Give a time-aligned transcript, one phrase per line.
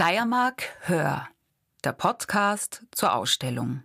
[0.00, 1.28] Steiermark Hör,
[1.84, 3.82] der Podcast zur Ausstellung.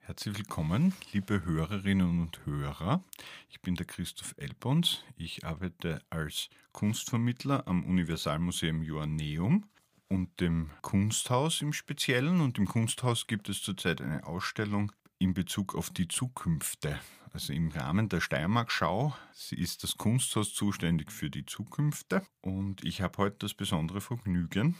[0.00, 3.04] Herzlich willkommen, liebe Hörerinnen und Hörer.
[3.50, 5.04] Ich bin der Christoph Elbons.
[5.14, 9.68] Ich arbeite als Kunstvermittler am Universalmuseum Joanneum
[10.08, 12.40] und dem Kunsthaus im Speziellen.
[12.40, 16.98] Und im Kunsthaus gibt es zurzeit eine Ausstellung in Bezug auf die Zukünfte.
[17.32, 19.14] Also im Rahmen der Steiermark-Schau
[19.50, 22.22] ist das Kunsthaus zuständig für die Zukünfte.
[22.40, 24.76] Und ich habe heute das besondere Vergnügen,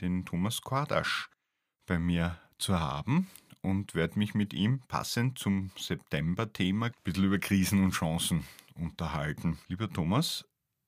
[0.00, 1.28] den Thomas Kordasch
[1.86, 3.28] bei mir zu haben
[3.62, 8.44] und werde mich mit ihm passend zum September-Thema ein bisschen über Krisen und Chancen
[8.74, 9.58] unterhalten.
[9.68, 10.44] Lieber Thomas,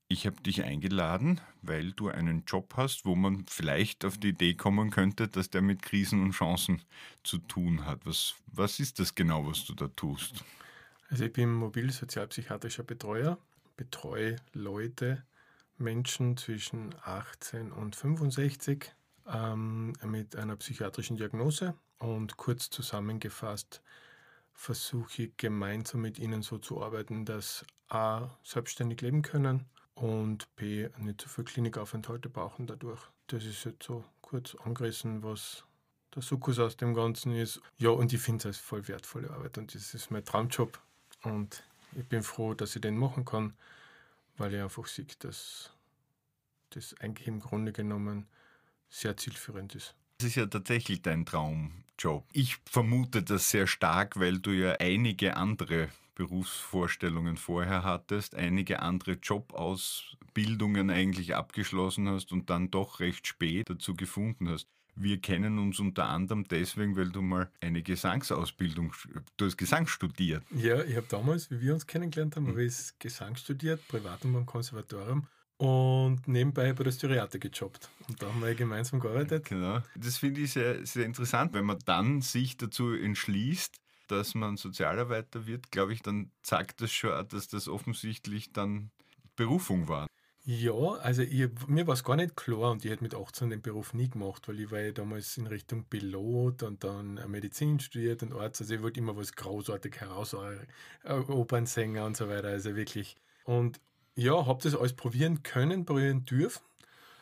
[0.09, 4.55] ich habe dich eingeladen, weil du einen Job hast, wo man vielleicht auf die Idee
[4.55, 6.83] kommen könnte, dass der mit Krisen und Chancen
[7.23, 8.05] zu tun hat.
[8.05, 10.45] Was, was ist das genau, was du da tust?
[11.11, 13.39] Also ich bin mobil-sozialpsychiatrischer Betreuer,
[13.77, 15.25] betreue Leute,
[15.77, 18.95] Menschen zwischen 18 und 65
[19.27, 23.83] ähm, mit einer psychiatrischen Diagnose und kurz zusammengefasst
[24.53, 29.65] versuche ich gemeinsam mit ihnen so zu arbeiten, dass A, selbstständig leben können,
[30.01, 33.01] und B, nicht so viel Klinikaufenthalte brauchen dadurch.
[33.27, 35.65] Das ist jetzt so kurz angerissen, was
[36.15, 37.61] der Sukkus aus dem Ganzen ist.
[37.77, 40.81] Ja, und ich finde es als voll wertvolle Arbeit und das ist mein Traumjob.
[41.23, 41.63] Und
[41.97, 43.55] ich bin froh, dass ich den machen kann,
[44.37, 45.71] weil ich einfach sehe, dass
[46.71, 48.27] das eigentlich im Grunde genommen
[48.89, 49.95] sehr zielführend ist.
[50.19, 52.27] Das ist ja tatsächlich dein Traumjob.
[52.33, 59.13] Ich vermute das sehr stark, weil du ja einige andere Berufsvorstellungen vorher hattest, einige andere
[59.13, 64.69] Jobausbildungen eigentlich abgeschlossen hast und dann doch recht spät dazu gefunden hast.
[64.97, 68.93] Wir kennen uns unter anderem deswegen, weil du mal eine Gesangsausbildung,
[69.37, 70.43] du hast Gesang studiert.
[70.55, 72.51] Ja, ich habe damals, wie wir uns kennengelernt haben, mhm.
[72.51, 75.27] habe ich Gesang studiert, privat und beim Konservatorium
[75.61, 77.91] und nebenbei bei der Styriate gejobbt.
[78.09, 79.45] Und da haben wir gemeinsam gearbeitet.
[79.45, 79.83] Genau.
[79.95, 83.77] Das finde ich sehr, sehr interessant, wenn man dann sich dazu entschließt,
[84.09, 88.91] dass man Sozialarbeiter wird, glaube ich, dann zeigt das schon, dass das offensichtlich dann
[89.37, 90.07] Berufung war.
[90.45, 93.61] Ja, also ich, mir war es gar nicht klar und ich hätte mit 18 den
[93.61, 98.23] Beruf nie gemacht, weil ich war ja damals in Richtung Pilot und dann Medizin studiert
[98.23, 98.61] und Arzt.
[98.63, 102.49] Also ich wollte immer was großartig heraus, äh, Opernsänger und so weiter.
[102.49, 103.17] Also wirklich.
[103.45, 103.81] Und
[104.17, 106.63] ja, habe das alles probieren können, probieren dürfen.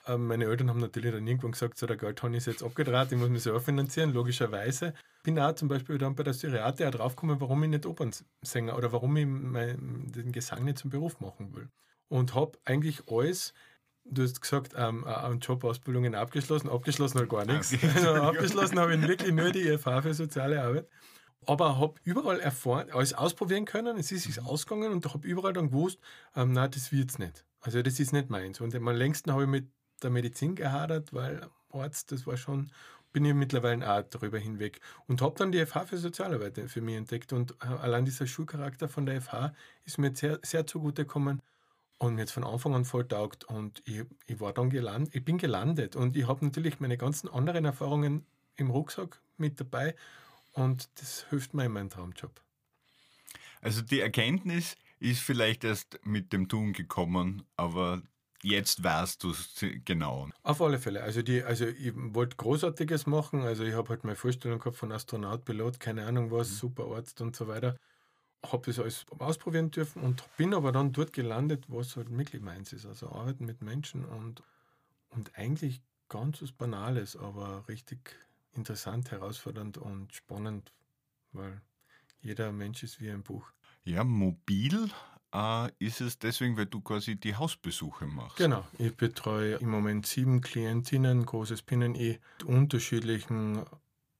[0.07, 3.19] Ähm, meine Eltern haben natürlich dann irgendwann gesagt, so der Geldhahn ist jetzt abgedreht, ich
[3.19, 7.63] muss mich selber finanzieren, logischerweise bin auch zum Beispiel dann bei der Syriate draufgekommen, warum
[7.65, 11.69] ich nicht Opernsänger oder warum ich mein, den Gesang nicht zum Beruf machen will.
[12.09, 13.53] Und habe eigentlich alles,
[14.05, 17.75] du hast gesagt, ähm, an Jobausbildungen abgeschlossen, abgeschlossen halt gar nichts.
[17.75, 17.91] Okay.
[17.95, 20.89] Also abgeschlossen habe ich wirklich nur die EFH für soziale Arbeit.
[21.47, 25.69] Aber habe überall erfahren, alles ausprobieren können, es ist sich ausgegangen und habe überall dann
[25.69, 25.99] gewusst,
[26.35, 27.45] ähm, nein, das wird es nicht.
[27.61, 28.61] Also das ist nicht meins.
[28.61, 29.71] Und am längsten habe ich mit
[30.03, 32.71] der Medizin gehadert, weil Arzt, das war schon
[33.13, 36.97] bin ich mittlerweile auch darüber hinweg und habe dann die FH für Sozialarbeit für mich
[36.97, 39.55] entdeckt und äh, allein dieser Schulcharakter von der FH
[39.85, 41.41] ist mir sehr, sehr zugute gekommen
[41.99, 45.25] und mir jetzt von Anfang an voll taugt und ich, ich war dann gelandet, ich
[45.25, 48.27] bin gelandet und ich habe natürlich meine ganzen anderen Erfahrungen
[48.57, 49.95] im Rucksack mit dabei
[50.53, 52.41] und das hilft mir in meinem Traumjob.
[53.61, 58.03] Also die Erkenntnis ist vielleicht erst mit dem Tun gekommen, aber
[58.43, 60.29] Jetzt weißt du es genau.
[60.43, 61.03] Auf alle Fälle.
[61.03, 63.43] Also, die, also ich wollte Großartiges machen.
[63.43, 66.55] Also ich habe halt meine Vorstellung gehabt von Astronaut, Pilot, keine Ahnung was, mhm.
[66.55, 67.77] super Arzt und so weiter.
[68.47, 72.73] Habe das alles ausprobieren dürfen und bin aber dann dort gelandet, was halt wirklich meins
[72.73, 72.87] ist.
[72.87, 74.43] Also arbeiten mit Menschen und,
[75.11, 78.17] und eigentlich ganz was Banales, aber richtig
[78.53, 80.73] interessant, herausfordernd und spannend,
[81.33, 81.61] weil
[82.21, 83.47] jeder Mensch ist wie ein Buch.
[83.85, 84.91] Ja, mobil
[85.33, 88.37] äh, ist es deswegen, weil du quasi die Hausbesuche machst.
[88.37, 93.65] Genau, ich betreue im Moment sieben Klientinnen, großes Pinnen-E, unterschiedlichen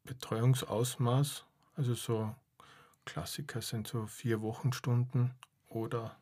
[0.05, 1.45] Betreuungsausmaß.
[1.77, 2.35] Also so
[3.09, 5.35] Klassiker sind so vier Wochenstunden
[5.69, 6.17] oder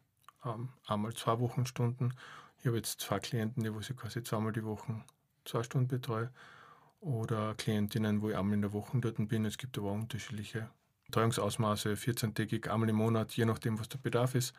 [0.45, 2.15] ähm, einmal zwei Wochenstunden.
[2.61, 5.05] Ich habe jetzt zwei Klienten, die wo ich quasi zweimal die Woche
[5.45, 6.31] zwei Stunden betreue.
[7.01, 9.45] Oder Klientinnen, wo ich einmal in der Woche dort bin.
[9.45, 10.69] Es gibt aber unterschiedliche
[11.05, 14.55] Betreuungsausmaße, 14-tägig, einmal im Monat, je nachdem, was der Bedarf ist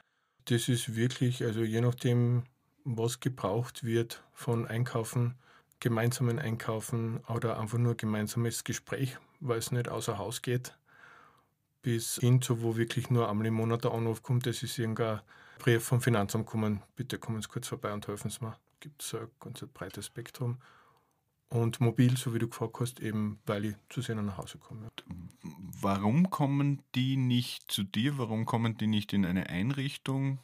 [0.49, 2.43] das ist wirklich, also je nachdem,
[2.83, 5.35] was gebraucht wird von Einkaufen,
[5.79, 10.77] gemeinsamen Einkaufen oder einfach nur gemeinsames Gespräch, weil es nicht außer Haus geht,
[11.87, 15.21] bis hin zu, wo wirklich nur einmal im Monat der Anruf kommt, das ist irgendein
[15.57, 18.57] Brief vom Finanzamt kommen, bitte kommen Sie kurz vorbei und helfen Sie mir.
[18.81, 20.57] Gibt es ein ganz breites Spektrum.
[21.47, 24.91] Und mobil, so wie du gefragt hast, eben weil ich zu sehen nach Hause komme.
[25.79, 28.17] Warum kommen die nicht zu dir?
[28.17, 30.39] Warum kommen die nicht in eine Einrichtung?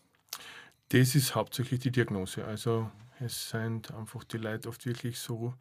[0.89, 2.45] Das ist hauptsächlich die Diagnose.
[2.45, 5.53] Also Es sind einfach die Leute oft wirklich so,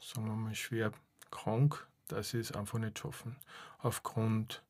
[0.00, 0.92] sagen wir mal, schwer
[1.30, 3.36] krank, dass sie es einfach nicht schaffen.
[3.78, 4.62] Aufgrund,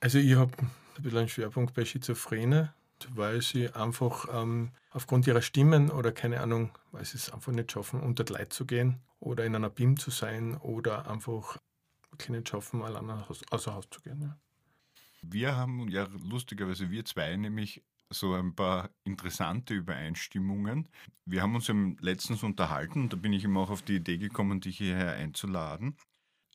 [0.00, 2.74] also ich habe ein bisschen einen Schwerpunkt bei Schizophrene,
[3.14, 7.72] weil sie einfach ähm, aufgrund ihrer Stimmen oder keine Ahnung, weil sie es einfach nicht
[7.72, 11.58] schaffen, unter die Leute zu gehen oder in einer BIM zu sein oder einfach
[12.28, 13.08] nicht schaffen, allein
[13.50, 14.20] außer Haus zu gehen.
[14.20, 14.38] Ja.
[15.22, 20.88] Wir haben ja lustigerweise, wir zwei nämlich so ein paar interessante Übereinstimmungen.
[21.24, 21.70] Wir haben uns
[22.00, 25.96] letztens unterhalten, da bin ich immer auch auf die Idee gekommen, dich hierher einzuladen.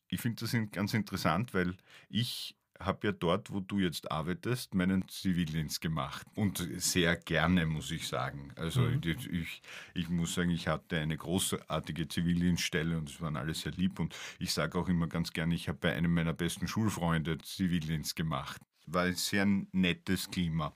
[0.08, 1.76] Ich finde das ganz interessant, weil
[2.10, 6.28] ich habe ja dort, wo du jetzt arbeitest, meinen Zivildienst gemacht.
[6.36, 8.52] Und sehr gerne, muss ich sagen.
[8.56, 9.02] Also mhm.
[9.04, 9.62] ich,
[9.94, 14.00] ich muss sagen, ich hatte eine großartige Zivildienststelle und es waren alle sehr lieb.
[14.00, 18.16] Und ich sage auch immer ganz gerne, ich habe bei einem meiner besten Schulfreunde Zivildienst
[18.16, 18.62] gemacht.
[18.88, 20.76] War ein sehr nettes Klima.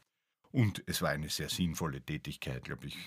[0.51, 2.97] Und es war eine sehr sinnvolle Tätigkeit, glaube ich.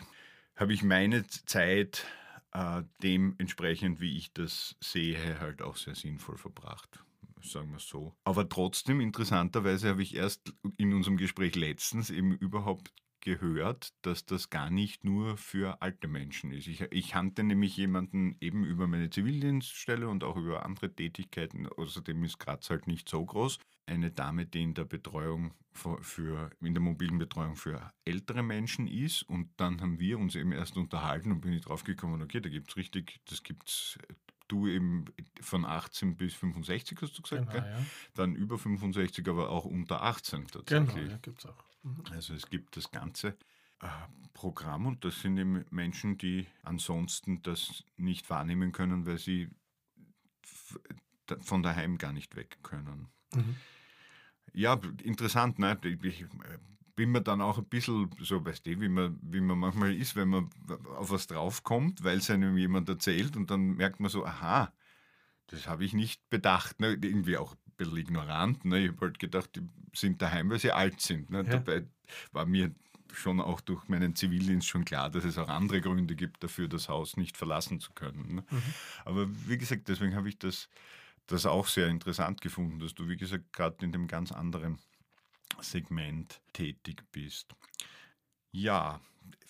[0.55, 2.06] Habe ich meine Zeit
[2.53, 7.03] äh, dementsprechend, wie ich das sehe, halt auch sehr sinnvoll verbracht
[7.44, 8.15] sagen wir so.
[8.25, 12.93] Aber trotzdem, interessanterweise habe ich erst in unserem Gespräch letztens eben überhaupt
[13.23, 16.67] gehört, dass das gar nicht nur für alte Menschen ist.
[16.67, 21.67] Ich, ich kannte nämlich jemanden eben über meine Zivildienststelle und auch über andere Tätigkeiten.
[21.67, 23.59] Außerdem ist Graz halt nicht so groß.
[23.87, 28.87] Eine Dame, die in der Betreuung für, für, in der mobilen Betreuung für ältere Menschen
[28.87, 29.23] ist.
[29.23, 32.49] Und dann haben wir uns eben erst unterhalten und bin ich drauf gekommen, okay, da
[32.49, 33.99] gibt es richtig, das gibt es
[34.52, 35.06] du eben
[35.40, 37.87] von 18 bis 65 hast du gesagt, genau, ja.
[38.14, 40.94] dann über 65, aber auch unter 18 tatsächlich.
[40.94, 41.64] Genau, ja, gibt es auch.
[41.82, 42.04] Mhm.
[42.10, 43.28] Also es gibt das ganze
[43.81, 43.88] äh,
[44.34, 49.49] Programm und das sind eben Menschen, die ansonsten das nicht wahrnehmen können, weil sie
[51.40, 53.08] von daheim gar nicht weg können.
[53.34, 53.56] Mhm.
[54.52, 55.78] Ja, interessant, ne?
[55.82, 56.26] Ich
[57.02, 60.14] bin mir dann auch ein bisschen so, weißt du, wie man, wie man manchmal ist,
[60.14, 60.49] wenn man
[60.96, 64.72] auf was draufkommt, weil es einem jemand erzählt und dann merkt man so, aha,
[65.49, 66.78] das habe ich nicht bedacht.
[66.78, 66.93] Ne?
[66.93, 68.64] Irgendwie auch ein bisschen ignorant.
[68.64, 68.84] Ne?
[68.84, 71.28] Ich habe halt gedacht, die sind daheim, weil sie alt sind.
[71.31, 71.38] Ne?
[71.38, 71.58] Ja.
[71.58, 71.88] Dabei
[72.31, 72.72] war mir
[73.12, 76.88] schon auch durch meinen Zivildienst schon klar, dass es auch andere Gründe gibt dafür, das
[76.88, 78.37] Haus nicht verlassen zu können.
[78.37, 78.44] Ne?
[78.48, 78.62] Mhm.
[79.05, 80.69] Aber wie gesagt, deswegen habe ich das,
[81.26, 84.78] das auch sehr interessant gefunden, dass du, wie gesagt, gerade in dem ganz anderen
[85.64, 87.55] Segment tätig bist.
[88.50, 89.00] Ja,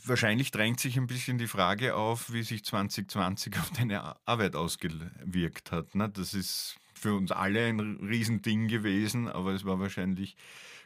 [0.05, 5.73] wahrscheinlich drängt sich ein bisschen die Frage auf, wie sich 2020 auf deine Arbeit ausgewirkt
[5.73, 5.95] hat.
[5.95, 6.09] Ne?
[6.09, 10.37] Das ist für uns alle ein Riesending gewesen, aber es war wahrscheinlich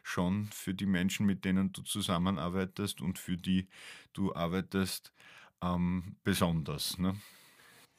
[0.03, 3.69] schon für die Menschen, mit denen du zusammenarbeitest und für die
[4.13, 5.13] du arbeitest,
[5.63, 6.99] ähm, besonders.
[6.99, 7.17] Ne?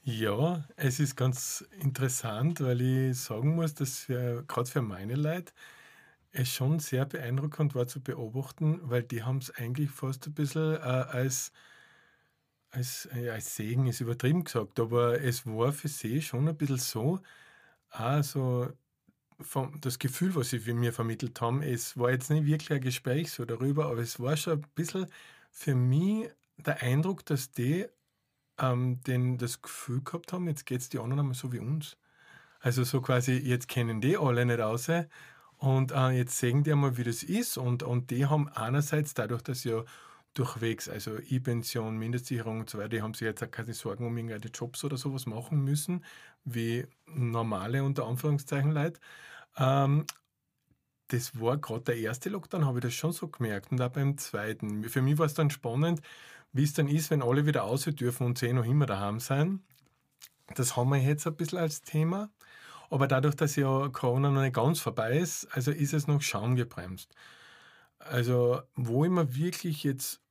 [0.03, 5.51] Ja, es ist ganz interessant, weil ich sagen muss, dass gerade für meine Leute
[6.37, 10.75] es schon sehr beeindruckend war zu beobachten, weil die haben es eigentlich fast ein bisschen
[10.75, 11.51] äh, als,
[12.69, 16.77] als, ja, als Segen ist übertrieben gesagt, aber es war für sie schon ein bisschen
[16.77, 17.19] so,
[17.89, 18.69] also
[19.41, 23.31] vom, das Gefühl, was sie mir vermittelt haben, es war jetzt nicht wirklich ein Gespräch
[23.31, 25.07] so darüber, aber es war schon ein bisschen
[25.51, 27.87] für mich der Eindruck, dass die
[28.59, 31.97] ähm, den, das Gefühl gehabt haben, jetzt geht es die anderen einmal so wie uns.
[32.59, 34.89] Also so quasi, jetzt kennen die alle nicht aus
[35.57, 37.57] und äh, jetzt sehen die mal, wie das ist.
[37.57, 39.83] Und, und die haben einerseits dadurch, dass ja
[40.33, 44.15] durchwegs, also E-Pension, Mindestsicherung und so weiter, die haben sich jetzt auch keine Sorgen um
[44.15, 46.05] irgendwelche Jobs oder sowas machen müssen,
[46.45, 48.99] wie normale unter Anführungszeichen Leute.
[49.57, 50.05] Ähm,
[51.07, 53.71] das war gerade der erste Lockdown, habe ich das schon so gemerkt.
[53.71, 54.83] Und auch beim zweiten.
[54.83, 56.01] Für mich war es dann spannend,
[56.53, 59.63] wie es dann ist, wenn alle wieder raus dürfen und sie noch immer daheim sein.
[60.55, 62.29] Das haben wir jetzt ein bisschen als Thema.
[62.89, 67.13] Aber dadurch, dass ja Corona noch nicht ganz vorbei ist, also ist es noch schaumgebremst.
[67.99, 70.21] Also, wo ich mir wirklich jetzt,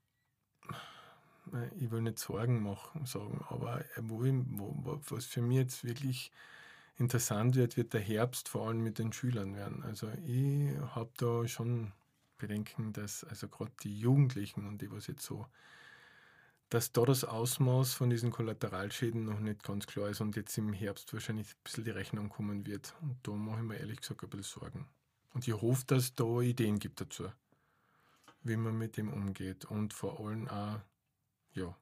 [1.79, 6.33] ich will nicht Sorgen machen, sagen, aber wo, ich, wo was für mich jetzt wirklich
[6.99, 9.83] interessant wird, wird der Herbst vor allem mit den Schülern werden.
[9.83, 11.93] Also, ich habe da schon
[12.39, 15.47] Bedenken, dass also gerade die Jugendlichen und die, was jetzt so
[16.69, 20.73] dass da das Ausmaß von diesen Kollateralschäden noch nicht ganz klar ist und jetzt im
[20.73, 22.95] Herbst wahrscheinlich ein bisschen die Rechnung kommen wird.
[23.03, 24.87] Und da mache ich mir ehrlich gesagt ein bisschen Sorgen.
[25.33, 27.31] Und ich hoffe, dass es da Ideen gibt dazu,
[28.43, 29.65] wie man mit dem umgeht.
[29.65, 30.81] Und vor allem auch,
[31.53, 31.77] ja,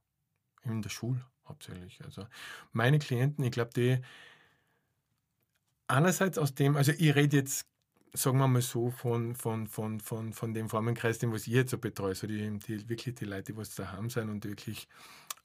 [0.65, 2.03] in der Schule hauptsächlich.
[2.05, 2.27] Also
[2.73, 4.01] meine Klienten, ich glaube, die
[5.87, 7.67] einerseits aus dem, also ich rede jetzt
[8.15, 11.73] sagen wir mal so, von, von, von, von, von dem Formenkreis, den was ich jetzt
[11.73, 14.89] so betreue, so die, die wirklich die Leute, die was daheim sind und wirklich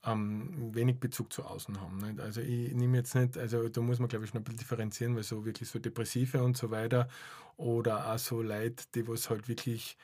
[0.06, 1.98] ähm, wenig Bezug zu außen haben.
[1.98, 2.20] Nicht?
[2.20, 5.16] Also ich nehme jetzt nicht, also da muss man glaube ich schon ein bisschen differenzieren,
[5.16, 7.10] weil so wirklich so Depressive und so weiter
[7.58, 9.98] oder auch so Leute, die was halt wirklich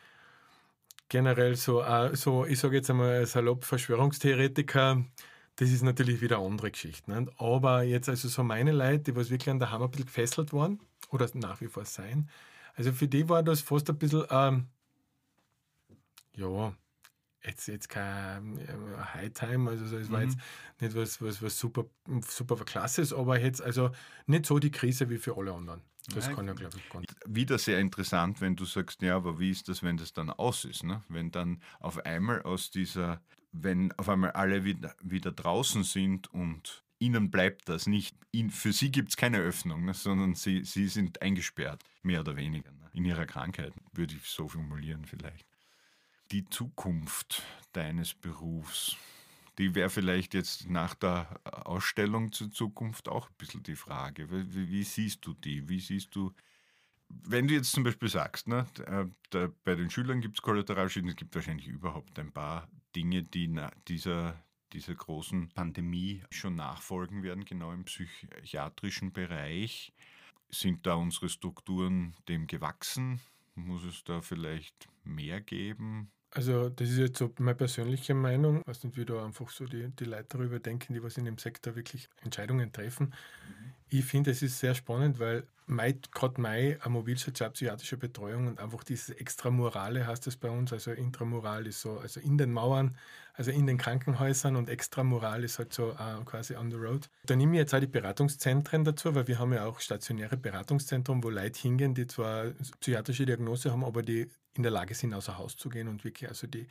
[1.08, 5.06] generell so, äh, so ich sage jetzt einmal salopp Verschwörungstheoretiker,
[5.58, 7.12] das ist natürlich wieder eine andere Geschichte.
[7.12, 7.32] Nicht?
[7.40, 10.52] Aber jetzt also so meine Leute, die was wirklich an der Hammer ein bisschen gefesselt
[10.52, 10.80] waren
[11.12, 12.28] oder nach wie vor sein,
[12.76, 14.68] also für die war das fast ein bisschen, ähm,
[16.36, 16.74] ja,
[17.44, 18.68] jetzt, jetzt kein äh,
[19.14, 20.30] High-Time, also es war mhm.
[20.30, 20.40] jetzt
[20.80, 21.86] nicht was, was, was super,
[22.28, 23.92] super klasse ist, aber jetzt also
[24.26, 25.82] nicht so die Krise wie für alle anderen.
[26.14, 27.06] Das Nein, kann ja, glaube ich, ganz.
[27.26, 30.66] Wieder sehr interessant, wenn du sagst, ja, aber wie ist das, wenn das dann aus
[30.66, 30.84] ist?
[30.84, 31.04] Ne?
[31.10, 36.85] Wenn dann auf einmal aus dieser, wenn auf einmal alle wieder, wieder draußen sind und
[37.06, 38.16] ihnen bleibt das nicht.
[38.50, 39.94] Für sie gibt es keine Öffnung, ne?
[39.94, 42.90] sondern sie, sie sind eingesperrt, mehr oder weniger, ne?
[42.94, 45.46] in ihrer Krankheit, würde ich so formulieren vielleicht.
[46.32, 47.44] Die Zukunft
[47.74, 48.98] deines Berufs,
[49.58, 54.30] die wäre vielleicht jetzt nach der Ausstellung zur Zukunft auch ein bisschen die Frage.
[54.30, 55.70] Wie, wie siehst du die?
[55.70, 56.34] Wie siehst du,
[57.08, 58.66] wenn du jetzt zum Beispiel sagst, ne,
[59.30, 63.48] da, bei den Schülern gibt es Kollateralschäden, es gibt wahrscheinlich überhaupt ein paar Dinge, die
[63.48, 64.44] na, dieser,
[64.76, 69.94] dieser großen Pandemie schon nachfolgen werden, genau im psychiatrischen Bereich.
[70.50, 73.22] Sind da unsere Strukturen dem gewachsen?
[73.56, 76.12] Muss es da vielleicht mehr geben?
[76.32, 78.60] Also das ist jetzt so meine persönliche Meinung.
[78.60, 81.24] Ich weiß nicht, wie da einfach so die, die Leute darüber denken, die was in
[81.24, 83.08] dem Sektor wirklich Entscheidungen treffen.
[83.48, 83.75] Mhm.
[83.90, 89.10] Ich finde, es ist sehr spannend, weil gerade Mai eine mobilsozialpsychiatrische Betreuung und einfach dieses
[89.10, 92.96] Extramorale heißt das bei uns, also Intramoral ist so, also in den Mauern,
[93.34, 97.10] also in den Krankenhäusern und Extramoral ist halt so uh, quasi on the road.
[97.26, 101.24] Da nehme ich jetzt auch die Beratungszentren dazu, weil wir haben ja auch stationäre Beratungszentren,
[101.24, 102.46] wo Leute hingehen, die zwar
[102.80, 106.30] psychiatrische Diagnose haben, aber die in der Lage sind, außer Haus zu gehen und wirklich
[106.30, 106.68] also die,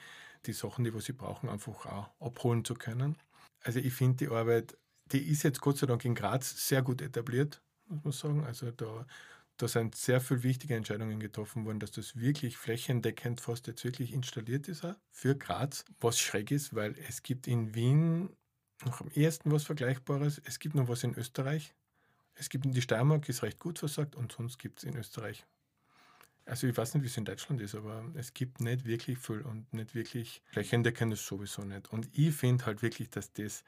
[0.46, 3.16] die Sachen, die was sie brauchen, einfach auch abholen zu können.
[3.62, 4.76] Also ich finde die Arbeit,
[5.12, 8.44] die ist jetzt Gott sei Dank in Graz sehr gut etabliert, muss man sagen.
[8.44, 9.06] Also da,
[9.56, 14.12] da sind sehr viele wichtige Entscheidungen getroffen worden, dass das wirklich flächendeckend fast jetzt wirklich
[14.12, 18.30] installiert ist für Graz, was schräg ist, weil es gibt in Wien
[18.84, 21.74] noch am ehesten was Vergleichbares, es gibt noch was in Österreich,
[22.34, 25.46] es gibt in die Steiermark, ist recht gut versagt und sonst gibt es in Österreich
[26.46, 29.40] also ich weiß nicht, wie es in Deutschland ist, aber es gibt nicht wirklich viel
[29.42, 31.92] und nicht wirklich flächendeckend ist sowieso nicht.
[31.92, 33.64] Und ich finde halt wirklich, dass das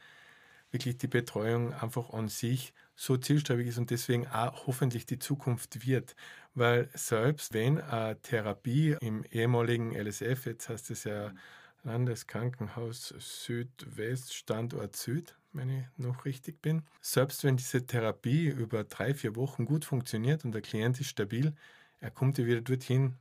[0.70, 5.86] wirklich die Betreuung einfach an sich so zielstrebig ist und deswegen auch hoffentlich die Zukunft
[5.86, 6.16] wird.
[6.54, 11.32] Weil selbst wenn eine Therapie im ehemaligen LSF, jetzt heißt es ja
[11.84, 19.14] Landeskrankenhaus Südwest, Standort Süd, wenn ich noch richtig bin, selbst wenn diese Therapie über drei,
[19.14, 21.54] vier Wochen gut funktioniert und der Klient ist stabil,
[22.00, 23.14] er kommt ja wieder dorthin,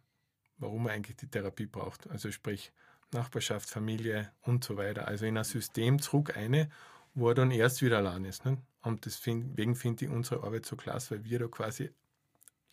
[0.58, 2.10] warum er eigentlich die Therapie braucht.
[2.10, 2.72] Also sprich
[3.12, 5.08] Nachbarschaft, Familie und so weiter.
[5.08, 6.70] Also in ein System zurück eine,
[7.16, 8.46] wo er dann erst wieder allein ist.
[8.46, 8.58] Ne?
[8.82, 11.90] Und deswegen finde ich unsere Arbeit so klasse, weil wir da quasi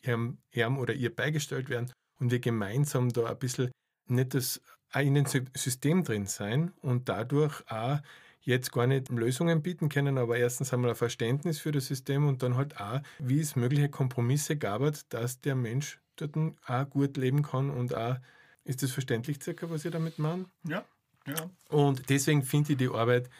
[0.02, 3.70] ihm, ihm oder ihr beigestellt werden und wir gemeinsam da ein bisschen
[4.08, 4.60] nicht das
[4.92, 8.00] auch in dem System drin sein und dadurch auch
[8.42, 12.42] jetzt gar nicht Lösungen bieten können, aber erstens einmal ein Verständnis für das System und
[12.42, 17.42] dann halt auch, wie es mögliche Kompromisse gab, dass der Mensch dort auch gut leben
[17.42, 18.16] kann und auch,
[18.64, 20.48] ist das verständlich circa, was ihr damit meint?
[20.64, 20.84] Ja,
[21.26, 21.50] ja.
[21.68, 23.30] Und deswegen finde ich die Arbeit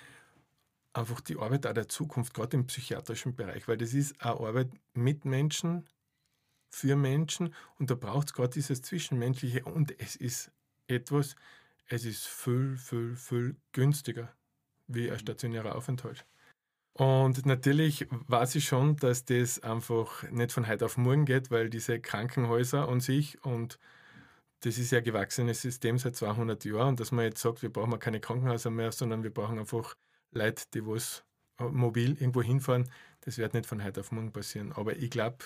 [0.92, 4.70] einfach die Arbeit auch der Zukunft, gerade im psychiatrischen Bereich, weil das ist eine Arbeit
[4.94, 5.88] mit Menschen,
[6.74, 10.50] für Menschen und da braucht es gerade dieses Zwischenmenschliche und es ist
[10.86, 11.36] etwas,
[11.86, 14.34] es ist viel, viel, viel günstiger
[14.86, 16.26] wie ein stationärer Aufenthalt.
[16.94, 21.70] Und natürlich weiß ich schon, dass das einfach nicht von heute auf morgen geht, weil
[21.70, 23.78] diese Krankenhäuser an sich und
[24.60, 27.72] das ist ja ein gewachsenes System seit 200 Jahren und dass man jetzt sagt, wir
[27.72, 29.96] brauchen keine Krankenhäuser mehr, sondern wir brauchen einfach
[30.32, 31.24] Leute, die was
[31.58, 34.72] mobil irgendwo hinfahren, das wird nicht von heute auf morgen passieren.
[34.72, 35.38] Aber ich glaube.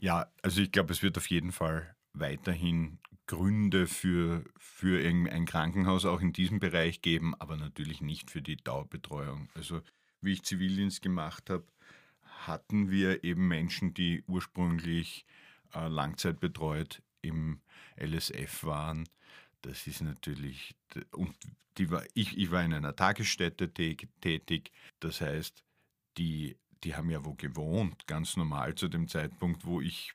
[0.00, 6.04] Ja, also ich glaube, es wird auf jeden Fall weiterhin Gründe für, für ein Krankenhaus
[6.04, 9.48] auch in diesem Bereich geben, aber natürlich nicht für die Dauerbetreuung.
[9.54, 9.82] Also
[10.20, 11.64] wie ich Zivildienst gemacht habe,
[12.22, 15.26] hatten wir eben Menschen, die ursprünglich
[15.74, 17.60] äh, langzeitbetreut im
[17.96, 19.08] LSF waren.
[19.62, 20.74] Das ist natürlich,
[21.12, 21.34] und
[21.78, 25.62] die war, ich, ich war in einer Tagesstätte tätig, das heißt,
[26.16, 30.12] die, die haben ja wo gewohnt, ganz normal zu dem Zeitpunkt, wo ich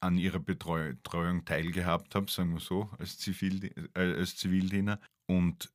[0.00, 5.00] an ihrer Betreuung teilgehabt habe, sagen wir so, als, Zivil, äh, als Zivildiener.
[5.26, 5.72] Und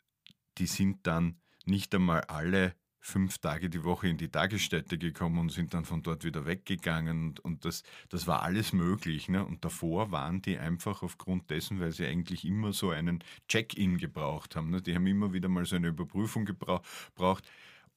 [0.58, 5.52] die sind dann nicht einmal alle fünf Tage die Woche in die Tagesstätte gekommen und
[5.52, 7.30] sind dann von dort wieder weggegangen.
[7.30, 9.30] Und, und das, das war alles möglich.
[9.30, 9.46] Ne?
[9.46, 14.56] Und davor waren die einfach aufgrund dessen, weil sie eigentlich immer so einen Check-in gebraucht
[14.56, 14.70] haben.
[14.70, 14.82] Ne?
[14.82, 16.84] Die haben immer wieder mal so eine Überprüfung gebraucht.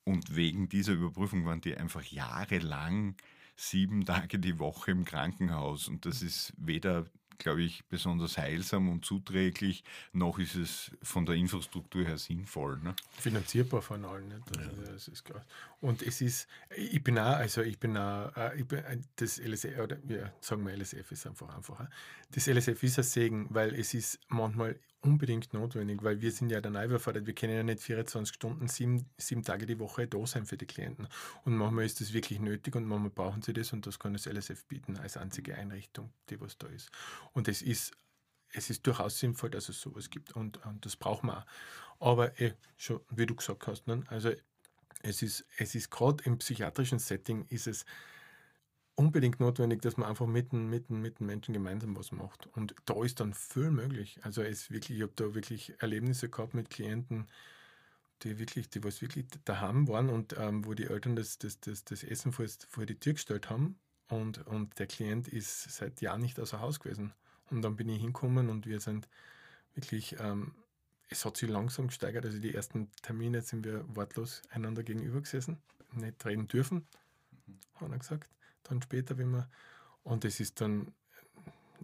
[0.05, 3.17] Und wegen dieser Überprüfung waren die einfach jahrelang
[3.57, 7.05] sieben Tage die Woche im Krankenhaus und das ist weder
[7.39, 12.79] glaube ich, besonders heilsam und zuträglich, noch ist es von der Infrastruktur her sinnvoll.
[12.79, 12.95] Ne?
[13.19, 14.29] Finanzierbar von allen.
[14.29, 14.59] Nicht?
[14.59, 14.93] Also ja.
[14.93, 15.45] das ist klar.
[15.81, 19.39] Und es ist, ich bin auch, also ich bin auch, äh, ich bin, äh, das
[19.39, 21.91] LSF, oder wir sagen wir LSF ist einfach einfacher.
[22.31, 26.61] Das LSF ist ein Segen, weil es ist manchmal unbedingt notwendig, weil wir sind ja
[26.61, 27.27] dann überfordert.
[27.27, 30.67] Wir können ja nicht 24 Stunden, sieben, sieben Tage die Woche da sein für die
[30.67, 31.09] Klienten.
[31.45, 34.27] Und manchmal ist das wirklich nötig und manchmal brauchen sie das und das kann das
[34.27, 36.91] LSF bieten als einzige Einrichtung, die was da ist.
[37.33, 37.93] Und es ist,
[38.51, 41.47] es ist durchaus sinnvoll, dass es sowas gibt und, und das brauchen wir auch.
[42.11, 44.03] Aber eh, schon, wie du gesagt hast, ne?
[44.09, 44.33] also
[45.03, 47.85] es ist, es ist gerade im psychiatrischen Setting ist es
[48.95, 52.47] unbedingt notwendig, dass man einfach mit, mit, mit den Menschen gemeinsam was macht.
[52.55, 54.19] Und da ist dann viel möglich.
[54.23, 57.27] Also es wirklich, ich habe da wirklich Erlebnisse gehabt mit Klienten,
[58.23, 61.85] die wirklich, die was wirklich daheim waren und ähm, wo die Eltern das, das, das,
[61.85, 66.21] das Essen vor, vor die Tür gestellt haben und, und der Klient ist seit Jahren
[66.21, 67.13] nicht außer Haus gewesen.
[67.51, 69.09] Und dann bin ich hingekommen und wir sind
[69.75, 70.55] wirklich, ähm,
[71.09, 72.25] es hat sich langsam gesteigert.
[72.25, 75.59] Also die ersten Termine sind wir wortlos einander gegenüber gesessen,
[75.93, 76.87] nicht reden dürfen,
[77.47, 77.59] mhm.
[77.81, 78.29] hat er gesagt
[78.65, 79.47] dann später, wenn man,
[80.03, 80.93] und es ist dann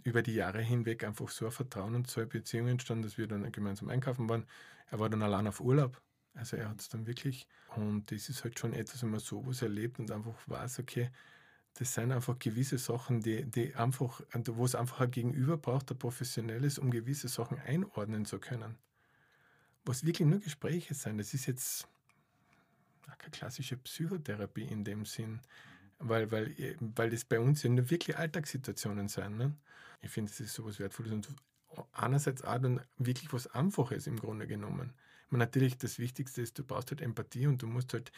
[0.04, 3.26] über die Jahre hinweg einfach so ein Vertrauen und so eine Beziehung entstanden, dass wir
[3.26, 4.47] dann gemeinsam einkaufen waren.
[4.90, 6.00] Er war dann allein auf Urlaub.
[6.35, 9.62] Also er hat es dann wirklich, und das ist halt schon etwas, wenn man sowas
[9.62, 11.11] erlebt und einfach weiß, okay,
[11.75, 15.99] das sind einfach gewisse Sachen, die, die einfach, wo es einfach ein Gegenüber braucht, ein
[15.99, 18.76] professionelles, um gewisse Sachen einordnen zu können.
[19.85, 21.88] Was wirklich nur Gespräche sind, das ist jetzt
[23.18, 25.40] keine klassische Psychotherapie in dem Sinn,
[25.99, 29.37] weil, weil, weil das bei uns ja nur wirklich Alltagssituationen sind.
[29.37, 29.55] Ne?
[30.00, 31.28] Ich finde, das ist so was Wertvolles und
[31.93, 34.95] einerseits auch dann wirklich was Einfaches im Grunde genommen.
[35.31, 38.12] Meine, natürlich das Wichtigste ist, du brauchst halt Empathie und du musst halt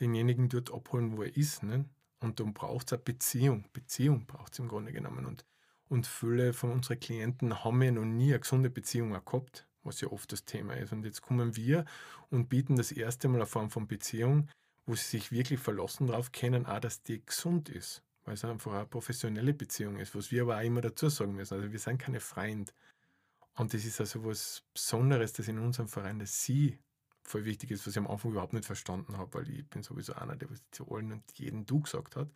[0.00, 1.62] denjenigen dort abholen, wo er ist.
[1.62, 1.84] Ne?
[2.20, 3.64] Und dann braucht es eine Beziehung.
[3.72, 5.26] Beziehung braucht es im Grunde genommen.
[5.26, 5.44] Und,
[5.88, 10.08] und viele von unseren Klienten haben ja noch nie eine gesunde Beziehung gehabt, was ja
[10.08, 10.92] oft das Thema ist.
[10.92, 11.84] Und jetzt kommen wir
[12.30, 14.48] und bieten das erste Mal eine Form von Beziehung,
[14.86, 18.72] wo sie sich wirklich verlassen darauf können, auch, dass die gesund ist, weil es einfach
[18.72, 21.54] eine professionelle Beziehung ist, was wir aber auch immer dazu sagen müssen.
[21.54, 22.72] Also wir sind keine Freund.
[23.56, 26.78] Und das ist also was Besonderes, das in unserem Verein, das Sie
[27.22, 30.14] voll wichtig ist, was ich am Anfang überhaupt nicht verstanden habe, weil ich bin sowieso
[30.14, 32.28] einer, der zu allen und jeden Du gesagt hat.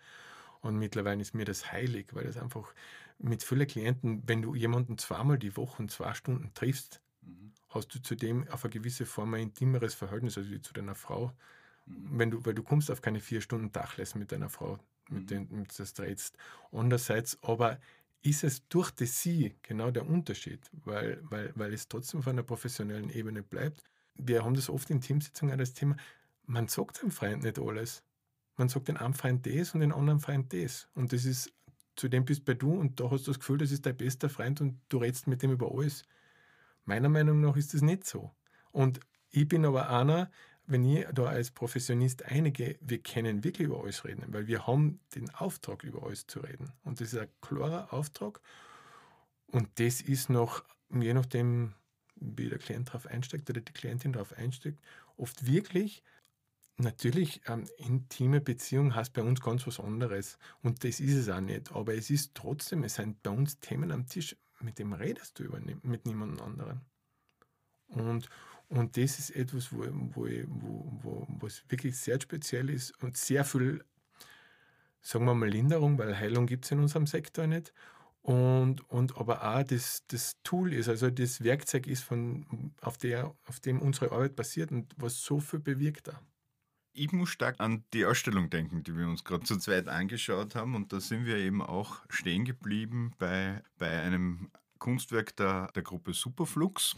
[0.60, 2.74] Und mittlerweile ist mir das heilig, weil das einfach
[3.18, 7.52] mit vielen Klienten, wenn du jemanden zweimal die Woche und zwei Stunden triffst, mhm.
[7.68, 11.32] hast du zudem auf eine gewisse Form ein intimeres Verhältnis, also wie zu deiner Frau,
[12.12, 15.26] wenn du, weil du kommst auf keine vier Stunden Dachless mit deiner Frau, mit, mhm.
[15.26, 16.36] den, mit das drehtst.
[16.72, 17.78] Andererseits aber
[18.22, 22.42] ist es durch das Sie genau der Unterschied, weil, weil, weil es trotzdem auf einer
[22.42, 23.82] professionellen Ebene bleibt.
[24.14, 25.96] Wir haben das oft in Teamsitzungen das Thema,
[26.46, 28.02] man sagt seinem Freund nicht alles.
[28.56, 30.88] Man sagt den einen Freund das und den anderen Freund das.
[30.94, 31.52] Und das ist,
[31.96, 34.28] zu dem bist bei du und da hast du das Gefühl, das ist dein bester
[34.28, 36.02] Freund und du redest mit dem über alles.
[36.84, 38.34] Meiner Meinung nach ist das nicht so.
[38.72, 39.00] Und
[39.30, 40.30] ich bin aber einer,
[40.70, 45.00] wenn ich da als Professionist einige, wir können wirklich über alles reden, weil wir haben
[45.14, 46.72] den Auftrag, über alles zu reden.
[46.84, 48.40] Und das ist ein klarer Auftrag.
[49.48, 51.74] Und das ist noch, je nachdem,
[52.16, 54.80] wie der Klient darauf einsteigt oder die Klientin darauf einsteigt,
[55.16, 56.02] oft wirklich
[56.82, 60.38] Natürlich, ähm, intime Beziehung heißt bei uns ganz was anderes.
[60.62, 61.72] Und das ist es auch nicht.
[61.72, 65.44] Aber es ist trotzdem, es sind bei uns Themen am Tisch, mit dem redest du
[65.44, 66.80] über, mit niemandem anderen.
[67.88, 68.30] Und,
[68.70, 70.26] und das ist etwas, wo, wo,
[71.02, 73.84] wo, was wirklich sehr speziell ist und sehr viel,
[75.00, 77.72] sagen wir mal, Linderung, weil Heilung gibt es in unserem Sektor nicht.
[78.22, 83.34] Und, und aber auch das, das Tool ist, also das Werkzeug ist, von, auf, der,
[83.46, 86.20] auf dem unsere Arbeit basiert und was so viel bewirkt da.
[86.92, 90.74] Ich muss stark an die Ausstellung denken, die wir uns gerade zu zweit angeschaut haben.
[90.74, 96.12] Und da sind wir eben auch stehen geblieben bei, bei einem Kunstwerk der, der Gruppe
[96.12, 96.96] Superflux.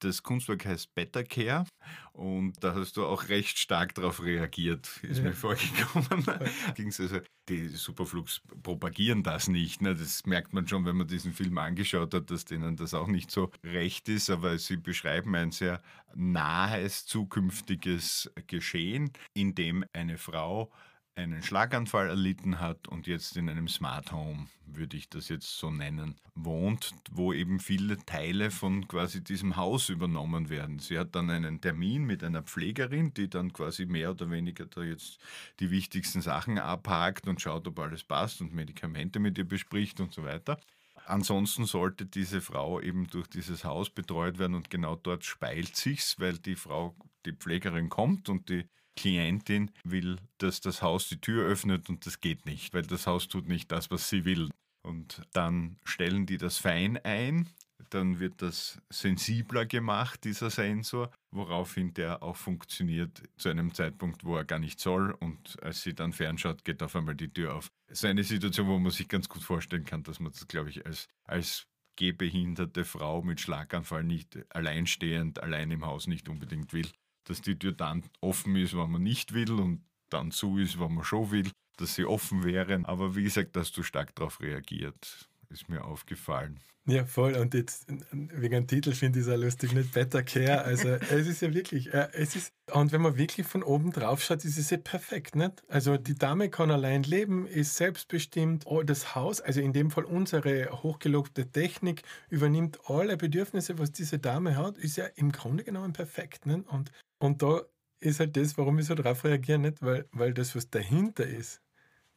[0.00, 1.66] Das Kunstwerk heißt Better Care
[2.12, 5.24] und da hast du auch recht stark darauf reagiert, ist ja.
[5.24, 6.24] mir vorgekommen.
[6.76, 9.82] also, die Superflux propagieren das nicht.
[9.82, 9.94] Ne?
[9.94, 13.30] Das merkt man schon, wenn man diesen Film angeschaut hat, dass denen das auch nicht
[13.30, 15.80] so recht ist, aber sie beschreiben ein sehr
[16.14, 20.72] nahes zukünftiges Geschehen, in dem eine Frau
[21.18, 25.68] einen Schlaganfall erlitten hat und jetzt in einem Smart Home, würde ich das jetzt so
[25.68, 30.78] nennen, wohnt, wo eben viele Teile von quasi diesem Haus übernommen werden.
[30.78, 34.82] Sie hat dann einen Termin mit einer Pflegerin, die dann quasi mehr oder weniger da
[34.82, 35.18] jetzt
[35.58, 40.14] die wichtigsten Sachen abhakt und schaut, ob alles passt und Medikamente mit ihr bespricht und
[40.14, 40.60] so weiter.
[41.04, 46.20] Ansonsten sollte diese Frau eben durch dieses Haus betreut werden und genau dort speilt sich's,
[46.20, 46.94] weil die Frau,
[47.26, 52.20] die Pflegerin kommt und die Klientin will, dass das Haus die Tür öffnet und das
[52.20, 54.48] geht nicht, weil das Haus tut nicht das, was sie will.
[54.82, 57.48] Und dann stellen die das fein ein,
[57.90, 64.36] dann wird das sensibler gemacht, dieser Sensor, woraufhin der auch funktioniert zu einem Zeitpunkt, wo
[64.36, 65.12] er gar nicht soll.
[65.12, 67.68] Und als sie dann fernschaut, geht auf einmal die Tür auf.
[67.86, 70.70] Das ist eine Situation, wo man sich ganz gut vorstellen kann, dass man das, glaube
[70.70, 76.88] ich, als, als gehbehinderte Frau mit Schlaganfall nicht alleinstehend, allein im Haus nicht unbedingt will.
[77.28, 80.94] Dass die Tür dann offen ist, wenn man nicht will und dann zu ist, wenn
[80.94, 82.80] man schon will, dass sie offen wäre.
[82.84, 86.60] Aber wie gesagt, dass du stark darauf reagiert, ist mir aufgefallen.
[86.88, 87.34] Ja, voll.
[87.34, 90.62] Und jetzt wegen dem Titel finde ich es auch lustig, nicht Better Care.
[90.64, 94.22] Also es ist ja wirklich, äh, es ist, und wenn man wirklich von oben drauf
[94.22, 95.62] schaut, ist es ja perfekt, nicht?
[95.68, 100.04] Also die Dame kann allein leben, ist selbstbestimmt, oh, das Haus, also in dem Fall
[100.04, 105.92] unsere hochgelobte Technik, übernimmt alle Bedürfnisse, was diese Dame hat, ist ja im Grunde genommen
[105.92, 106.66] perfekt, nicht?
[106.68, 107.60] Und, und da
[108.00, 109.82] ist halt das, warum ich so drauf reagiere, nicht?
[109.82, 111.60] Weil, weil das, was dahinter ist,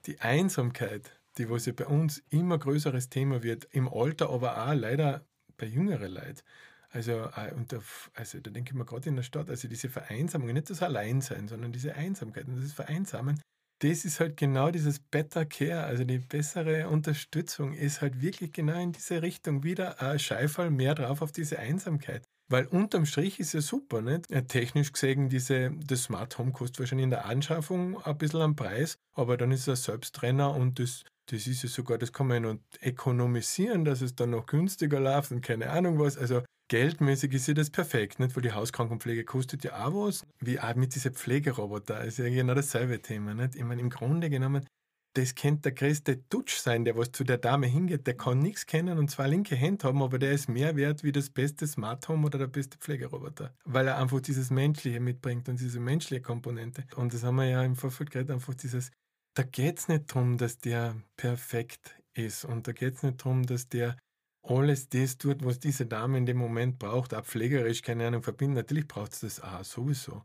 [0.05, 4.73] die Einsamkeit, die was ja bei uns immer größeres Thema wird, im Alter, aber auch
[4.73, 5.25] leider
[5.57, 6.41] bei jüngeren Leuten.
[6.89, 7.79] Also, äh, und da,
[8.15, 11.47] also da denke ich mir gerade in der Stadt, also diese Vereinsamung, nicht das Alleinsein,
[11.47, 13.39] sondern diese Einsamkeit und das Vereinsamen,
[13.79, 18.79] das ist halt genau dieses Better Care, also die bessere Unterstützung ist halt wirklich genau
[18.79, 22.23] in diese Richtung wieder ein Scheifall mehr drauf auf diese Einsamkeit.
[22.51, 24.27] Weil unterm Strich ist ja super, nicht?
[24.49, 28.97] Technisch gesehen, diese, das Smart Home kostet wahrscheinlich in der Anschaffung ein bisschen am Preis,
[29.13, 32.43] aber dann ist es ein Selbstrenner und das das ist ja sogar, das kann man
[32.43, 36.17] ja noch ökonomisieren, dass es dann noch günstiger läuft und keine Ahnung was.
[36.17, 38.35] Also geldmäßig ist ja das perfekt, nicht?
[38.35, 42.03] Weil die Hauskrankenpflege kostet ja auch was, wie auch mit diesen Pflegeroboter.
[42.03, 43.55] ist ja genau dasselbe Thema, nicht?
[43.55, 44.65] Ich meine, im Grunde genommen,
[45.13, 48.07] das könnte der größte Dutsch sein, der was zu der Dame hingeht.
[48.07, 51.11] Der kann nichts kennen und zwei linke Hände haben, aber der ist mehr wert wie
[51.11, 53.53] das beste Smart Home oder der beste Pflegeroboter.
[53.65, 56.85] Weil er einfach dieses Menschliche mitbringt und diese menschliche Komponente.
[56.95, 58.91] Und das haben wir ja im Vorfeld gerade einfach dieses
[59.33, 63.45] da geht es nicht darum, dass der perfekt ist und da geht es nicht darum,
[63.45, 63.97] dass der
[64.43, 68.55] alles das tut, was diese Dame in dem Moment braucht, auch pflegerisch, keine Ahnung, verbinden.
[68.55, 70.23] Natürlich braucht es das auch, sowieso.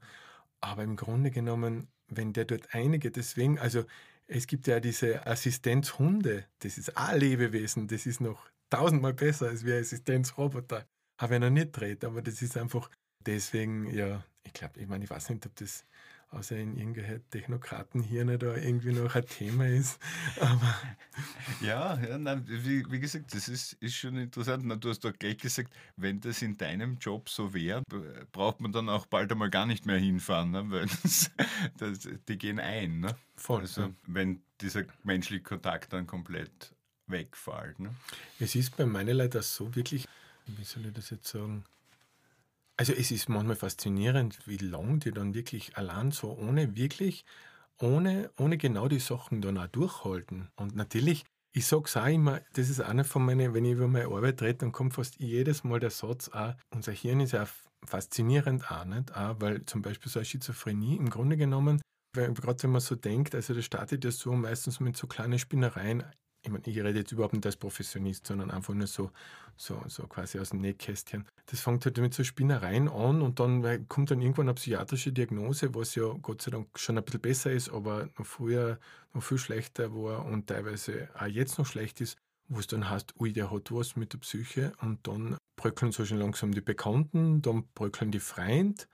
[0.61, 3.85] Aber im Grunde genommen, wenn der dort einige, deswegen, also
[4.27, 9.65] es gibt ja diese Assistenzhunde, das ist auch Lebewesen, das ist noch tausendmal besser als
[9.65, 10.87] wie Assistenzroboter.
[11.19, 12.91] Auch wenn er nicht dreht, aber das ist einfach
[13.21, 15.85] deswegen, ja, ich glaube, ich meine, ich weiß nicht, ob das
[16.31, 19.99] außer in irgendwelche Technokratenhirne da irgendwie noch ein Thema ist.
[20.41, 20.75] Aber
[21.61, 24.65] ja, ja nein, wie, wie, gesagt, das ist, ist schon interessant.
[24.67, 27.83] Na, du hast doch gleich gesagt, wenn das in deinem Job so wäre,
[28.33, 30.71] braucht man dann auch bald einmal gar nicht mehr hinfahren, ne?
[30.71, 31.31] weil das,
[31.79, 33.01] das, die gehen ein.
[33.01, 33.17] Ne?
[33.37, 33.63] Voll.
[33.63, 33.91] Also, ja.
[34.07, 36.75] wenn dieser menschliche Kontakt dann komplett
[37.07, 37.79] wegfällt.
[37.79, 37.95] Ne?
[38.41, 40.07] Es ist bei meinen Leuten so wirklich,
[40.47, 41.65] wie soll ich das jetzt sagen,
[42.77, 47.25] also es ist manchmal faszinierend, wie lang die dann wirklich allein so ohne wirklich,
[47.81, 50.51] ohne, ohne genau die Sachen dann auch durchhalten.
[50.57, 53.89] Und natürlich, ich sage es auch immer, das ist einer von meinen, wenn ich über
[53.89, 57.47] meine Arbeit rede, dann kommt fast jedes Mal der Satz auch, unser Hirn ist ja
[57.85, 59.15] faszinierend auch, nicht?
[59.17, 61.81] Auch, weil zum Beispiel so eine Schizophrenie im Grunde genommen,
[62.13, 66.05] gerade wenn man so denkt, also das startet ja so meistens mit so kleinen Spinnereien
[66.47, 69.11] ich meine, ich rede jetzt überhaupt nicht als Professionist, sondern einfach nur so,
[69.57, 71.27] so, so quasi aus dem Nähkästchen.
[71.47, 75.75] Das fängt halt mit so Spinnereien an und dann kommt dann irgendwann eine psychiatrische Diagnose,
[75.75, 78.79] was ja Gott sei Dank schon ein bisschen besser ist, aber noch früher
[79.13, 82.17] noch viel schlechter war und teilweise auch jetzt noch schlecht ist,
[82.49, 86.05] wo es dann heißt, ui, der hat was mit der Psyche und dann bröckeln so
[86.05, 88.85] schon langsam die Bekannten, dann bröckeln die Freunde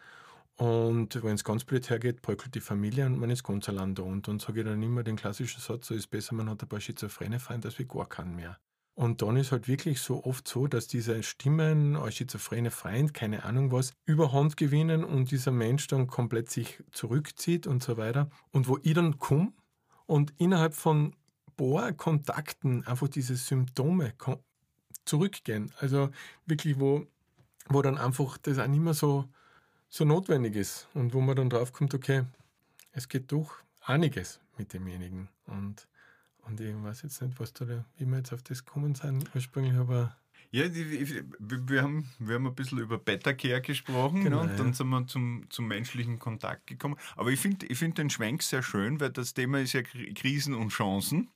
[0.57, 4.03] und wenn es ganz blöd hergeht, bröckelt die Familie und man ist ganz allein da.
[4.03, 6.69] Und dann sage ich dann immer den klassischen Satz, so ist besser, man hat ein
[6.69, 8.59] paar schizophrene Feinde als wie gar keinen mehr.
[8.95, 13.45] Und dann ist halt wirklich so oft so, dass diese Stimmen als schizophrene Freund, keine
[13.45, 18.29] Ahnung was, überhand gewinnen und dieser Mensch dann komplett sich zurückzieht und so weiter.
[18.51, 19.53] Und wo ich dann komme
[20.05, 21.17] und innerhalb von
[21.57, 24.15] paar Kontakten einfach diese Symptome
[25.05, 25.73] zurückgehen.
[25.79, 26.11] Also
[26.47, 27.07] wirklich, wo,
[27.69, 29.29] wo dann einfach das auch nicht mehr so
[29.93, 32.25] so notwendig ist und wo man dann drauf kommt, okay,
[32.93, 35.29] es geht doch einiges mit demjenigen.
[35.47, 35.87] Und,
[36.47, 39.75] und ich weiß jetzt nicht, was da, wie wir jetzt auf das gekommen sind ursprünglich,
[39.75, 40.17] aber.
[40.51, 44.51] Ja, wir haben, wir haben ein bisschen über Better Care gesprochen genau, ne?
[44.51, 44.73] und dann ja.
[44.73, 46.97] sind wir zum, zum menschlichen Kontakt gekommen.
[47.17, 50.55] Aber ich finde ich find den Schwenk sehr schön, weil das Thema ist ja Krisen
[50.55, 51.31] und Chancen.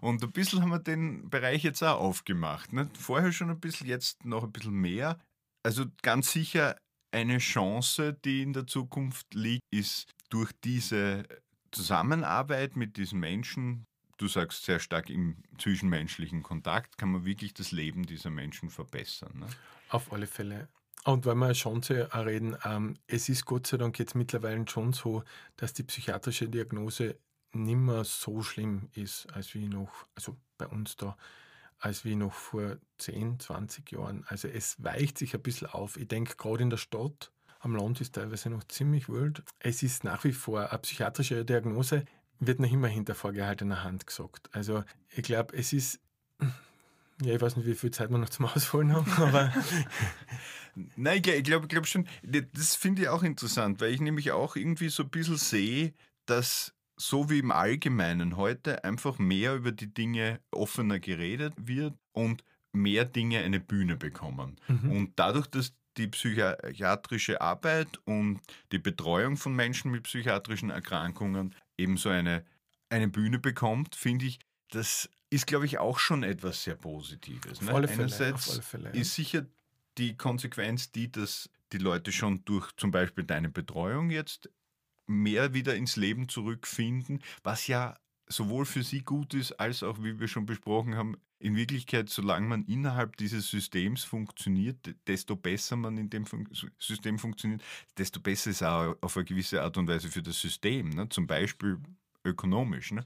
[0.00, 2.72] Und ein bisschen haben wir den Bereich jetzt auch aufgemacht.
[2.72, 2.88] Ne?
[2.98, 5.18] Vorher schon ein bisschen, jetzt noch ein bisschen mehr.
[5.62, 6.76] Also ganz sicher
[7.12, 11.24] eine Chance, die in der Zukunft liegt, ist durch diese
[11.70, 13.84] Zusammenarbeit mit diesen Menschen,
[14.16, 19.32] du sagst sehr stark im zwischenmenschlichen Kontakt, kann man wirklich das Leben dieser Menschen verbessern.
[19.40, 19.46] Ne?
[19.88, 20.68] Auf alle Fälle.
[21.04, 24.92] Und wenn wir eine Chance reden, ähm, es ist Gott sei Dank jetzt mittlerweile schon
[24.92, 25.24] so,
[25.56, 27.16] dass die psychiatrische Diagnose
[27.52, 31.16] nicht mehr so schlimm ist, als wie noch, also bei uns da
[31.82, 34.24] als wie noch vor 10, 20 Jahren.
[34.28, 35.96] Also es weicht sich ein bisschen auf.
[35.96, 39.42] Ich denke, gerade in der Stadt, am Land ist teilweise noch ziemlich wild.
[39.58, 42.04] Es ist nach wie vor eine psychiatrische Diagnose,
[42.38, 44.48] wird noch immer hinter vorgehaltener Hand gesagt.
[44.52, 46.00] Also ich glaube, es ist,
[47.20, 49.52] ja, ich weiß nicht, wie viel Zeit wir noch zum Ausholen haben, aber...
[50.96, 54.88] Nein, ich glaube glaub, schon, das finde ich auch interessant, weil ich nämlich auch irgendwie
[54.88, 55.92] so ein bisschen sehe,
[56.24, 62.44] dass so wie im Allgemeinen heute einfach mehr über die Dinge offener geredet wird und
[62.72, 64.56] mehr Dinge eine Bühne bekommen.
[64.68, 64.90] Mhm.
[64.90, 68.40] Und dadurch, dass die psychiatrische Arbeit und
[68.72, 72.44] die Betreuung von Menschen mit psychiatrischen Erkrankungen ebenso eine,
[72.88, 74.38] eine Bühne bekommt, finde ich,
[74.70, 77.60] das ist, glaube ich, auch schon etwas sehr Positives.
[77.60, 77.74] Ne?
[77.74, 79.00] Einerseits Fälle, ja.
[79.00, 79.46] ist sicher
[79.98, 84.50] die Konsequenz die, dass die Leute schon durch zum Beispiel deine Betreuung jetzt
[85.06, 87.96] mehr wieder ins Leben zurückfinden, was ja
[88.28, 92.46] sowohl für sie gut ist, als auch, wie wir schon besprochen haben, in Wirklichkeit, solange
[92.46, 96.24] man innerhalb dieses Systems funktioniert, desto besser man in dem
[96.78, 97.62] System funktioniert,
[97.98, 101.08] desto besser ist auch auf eine gewisse Art und Weise für das System, ne?
[101.08, 101.78] zum Beispiel
[102.24, 102.92] ökonomisch.
[102.92, 103.04] Ne?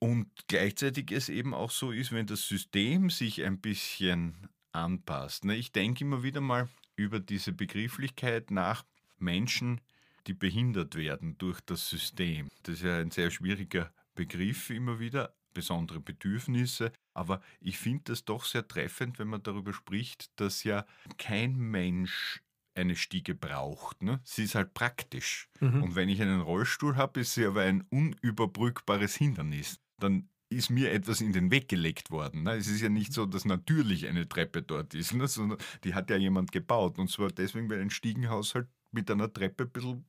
[0.00, 5.44] Und gleichzeitig es eben auch so ist, wenn das System sich ein bisschen anpasst.
[5.44, 5.54] Ne?
[5.54, 8.84] Ich denke immer wieder mal über diese Begrifflichkeit nach
[9.18, 9.80] Menschen,
[10.26, 12.48] die behindert werden durch das System.
[12.62, 16.92] Das ist ja ein sehr schwieriger Begriff immer wieder, besondere Bedürfnisse.
[17.14, 20.84] Aber ich finde das doch sehr treffend, wenn man darüber spricht, dass ja
[21.18, 22.42] kein Mensch
[22.74, 24.02] eine Stiege braucht.
[24.02, 24.20] Ne?
[24.24, 25.48] Sie ist halt praktisch.
[25.60, 25.82] Mhm.
[25.82, 29.80] Und wenn ich einen Rollstuhl habe, ist sie aber ein unüberbrückbares Hindernis.
[29.98, 32.44] Dann ist mir etwas in den Weg gelegt worden.
[32.44, 32.52] Ne?
[32.52, 35.26] Es ist ja nicht so, dass natürlich eine Treppe dort ist, ne?
[35.26, 36.98] sondern die hat ja jemand gebaut.
[36.98, 40.04] Und zwar deswegen, weil ein Stiegenhaus halt mit einer Treppe ein bisschen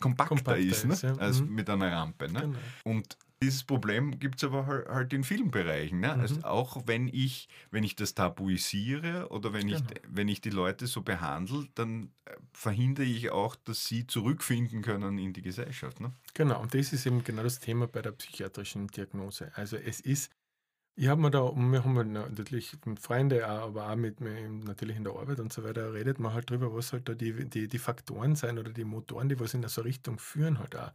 [0.00, 0.96] kompakter, kompakter ist, ne?
[1.02, 1.14] ja.
[1.16, 1.54] als mhm.
[1.54, 2.30] mit einer Rampe.
[2.30, 2.40] Ne?
[2.40, 2.58] Genau.
[2.84, 6.00] Und dieses Problem gibt es aber halt, halt in vielen Bereichen.
[6.00, 6.12] Ne?
[6.12, 6.44] Also mhm.
[6.44, 9.78] Also auch wenn ich, wenn ich das tabuisiere oder wenn, genau.
[9.78, 14.82] ich, wenn ich die Leute so behandle, dann äh, verhindere ich auch, dass sie zurückfinden
[14.82, 16.00] können in die Gesellschaft.
[16.00, 16.12] Ne?
[16.32, 19.52] Genau, und das ist eben genau das Thema bei der psychiatrischen Diagnose.
[19.54, 20.30] Also es ist
[20.96, 25.14] ich habe mir da, wir haben natürlich mit Freunden, aber auch mit natürlich in der
[25.14, 28.36] Arbeit und so weiter, redet man halt drüber, was halt da die, die, die Faktoren
[28.36, 30.92] sein oder die Motoren, die was in so Richtung führen halt auch.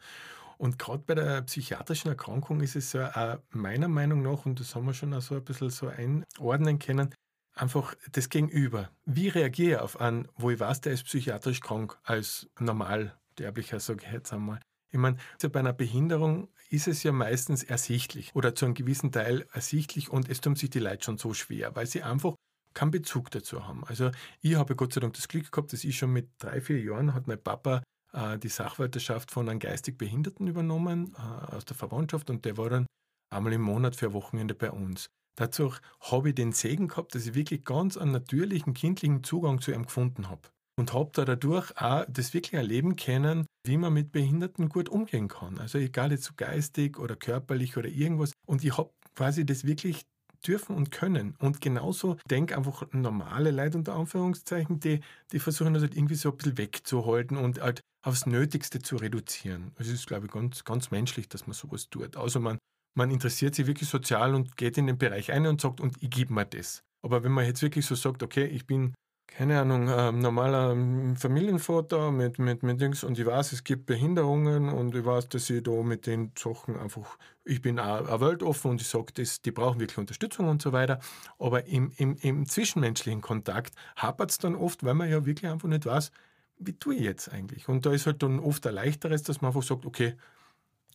[0.57, 4.75] Und gerade bei der psychiatrischen Erkrankung ist es ja auch meiner Meinung nach, und das
[4.75, 7.13] haben wir schon auch so ein bisschen so einordnen können,
[7.53, 8.89] einfach das Gegenüber.
[9.05, 14.03] Wie reagiere ich auf einen, wo ich weiß, der ist psychiatrisch krank, als normalsterblicher, sage
[14.05, 14.59] ich jetzt einmal.
[14.91, 15.17] Ich meine,
[15.51, 20.29] bei einer Behinderung ist es ja meistens ersichtlich oder zu einem gewissen Teil ersichtlich und
[20.29, 22.35] es tun sich die Leute schon so schwer, weil sie einfach
[22.73, 23.83] keinen Bezug dazu haben.
[23.85, 26.79] Also ich habe Gott sei Dank das Glück gehabt, dass ich schon mit drei, vier
[26.81, 31.75] Jahren hat mein Papa äh, die Sachwalterschaft von einem geistig Behinderten übernommen äh, aus der
[31.75, 32.85] Verwandtschaft und der war dann
[33.31, 35.07] einmal im Monat für ein Wochenende bei uns.
[35.35, 39.71] Dazu habe ich den Segen gehabt, dass ich wirklich ganz einen natürlichen, kindlichen Zugang zu
[39.71, 40.41] ihm gefunden habe
[40.79, 45.27] und habe da dadurch auch das wirklich erleben können, wie man mit Behinderten gut umgehen
[45.27, 45.59] kann.
[45.59, 48.31] Also egal jetzt so geistig oder körperlich oder irgendwas.
[48.47, 50.05] Und ich habe quasi das wirklich
[50.47, 51.35] dürfen und können.
[51.39, 55.01] Und genauso denke einfach normale Leute unter Anführungszeichen, die,
[55.33, 59.73] die versuchen das halt irgendwie so ein bisschen wegzuhalten und halt aufs Nötigste zu reduzieren.
[59.77, 62.15] Es ist, glaube ich, ganz, ganz menschlich, dass man sowas tut.
[62.15, 62.57] Also man,
[62.95, 66.09] man interessiert sich wirklich sozial und geht in den Bereich ein und sagt, und ich
[66.09, 66.83] gebe mir das.
[67.01, 68.93] Aber wenn man jetzt wirklich so sagt, okay, ich bin
[69.29, 73.85] keine Ahnung, äh, normaler ähm, Familienvater mit, mit, mit Dings und ich weiß, es gibt
[73.85, 78.21] Behinderungen und ich weiß, dass ich da mit den Sachen einfach, ich bin auch, auch
[78.21, 80.99] weltoffen und ich sage, die brauchen wirklich Unterstützung und so weiter.
[81.37, 85.69] Aber im, im, im zwischenmenschlichen Kontakt hapert es dann oft, weil man ja wirklich einfach
[85.69, 86.11] nicht weiß,
[86.57, 87.69] wie tue ich jetzt eigentlich?
[87.69, 90.15] Und da ist halt dann oft ein leichteres, dass man einfach sagt, okay,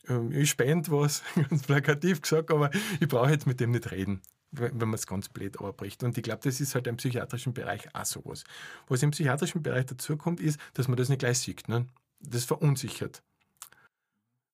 [0.09, 2.70] ähm, ich spende was, ganz plakativ gesagt, aber
[3.01, 4.20] ich brauche jetzt mit dem nicht reden
[4.59, 6.03] wenn man es ganz blöd abbricht.
[6.03, 8.45] Und ich glaube, das ist halt im psychiatrischen Bereich auch sowas.
[8.88, 11.69] Was im psychiatrischen Bereich dazu kommt, ist, dass man das nicht gleich sieht.
[11.69, 11.87] Ne?
[12.21, 13.23] Das verunsichert.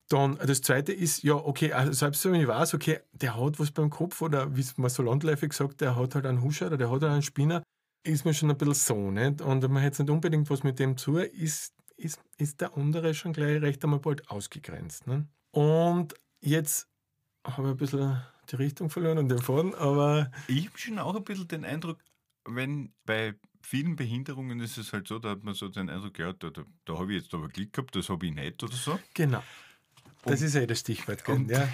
[0.09, 3.71] Dann das zweite ist, ja, okay, also selbst wenn ich weiß, okay, der hat was
[3.71, 6.91] beim Kopf oder wie man so landläufig sagt, der hat halt einen Huscher oder der
[6.91, 7.63] hat halt einen Spinner,
[8.03, 9.41] ist mir schon ein bisschen so, nicht?
[9.41, 13.33] Und man hat nicht unbedingt was mit dem zu, ist, ist, ist der andere schon
[13.33, 15.07] gleich recht einmal bald ausgegrenzt.
[15.07, 15.29] Ne?
[15.53, 16.89] Und jetzt
[17.47, 20.31] habe ich ein bisschen die Richtung verloren und den Faden, aber.
[20.49, 21.99] Ich habe schon auch ein bisschen den Eindruck,
[22.45, 26.33] wenn bei vielen Behinderungen ist es halt so, da hat man so den Eindruck, ja,
[26.33, 28.99] da, da, da habe ich jetzt aber Glück gehabt, das habe ich nicht oder so.
[29.15, 29.43] Genau.
[30.23, 31.23] Das und, ist ja eh das Stichwort.
[31.49, 31.69] Ja.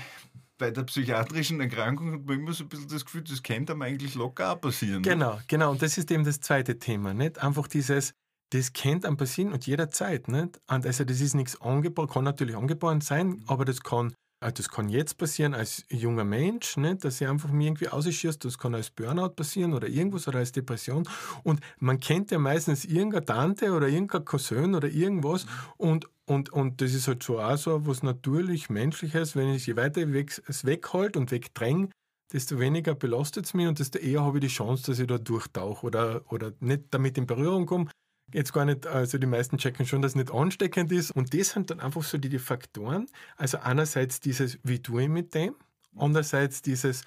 [0.58, 3.82] Bei der psychiatrischen Erkrankung hat man immer so ein bisschen das Gefühl, das könnte einem
[3.82, 5.02] eigentlich locker auch passieren.
[5.02, 5.48] Genau, nicht?
[5.48, 5.70] genau.
[5.72, 7.12] Und das ist eben das zweite Thema.
[7.12, 7.38] Nicht?
[7.42, 8.14] Einfach dieses,
[8.50, 10.28] das könnte einem passieren und jederzeit.
[10.28, 10.60] Nicht?
[10.66, 13.44] Und also das ist nichts angeboren, kann natürlich angeboren sein, mhm.
[13.46, 14.14] aber das kann
[14.46, 17.04] also das kann jetzt passieren als junger Mensch, nicht?
[17.04, 20.52] dass sie einfach mir irgendwie ausschießt, das kann als Burnout passieren oder irgendwas oder als
[20.52, 21.08] Depression.
[21.42, 26.80] Und man kennt ja meistens irgendeine Tante oder irgendein Cousin oder irgendwas und, und, und
[26.80, 30.02] das ist halt so auch so was natürlich Menschliches, wenn ich je weiter
[30.46, 31.88] es wegholt und wegdränge,
[32.32, 35.18] desto weniger belastet es mich und desto eher habe ich die Chance, dass ich da
[35.18, 37.90] durchtauche oder, oder nicht damit in Berührung komme.
[38.32, 41.10] Jetzt gar nicht, also die meisten checken schon, dass es nicht ansteckend ist.
[41.12, 43.06] Und das sind dann einfach so die, die Faktoren.
[43.36, 45.54] Also einerseits dieses, wie tue ich mit dem?
[45.96, 47.04] Andererseits dieses,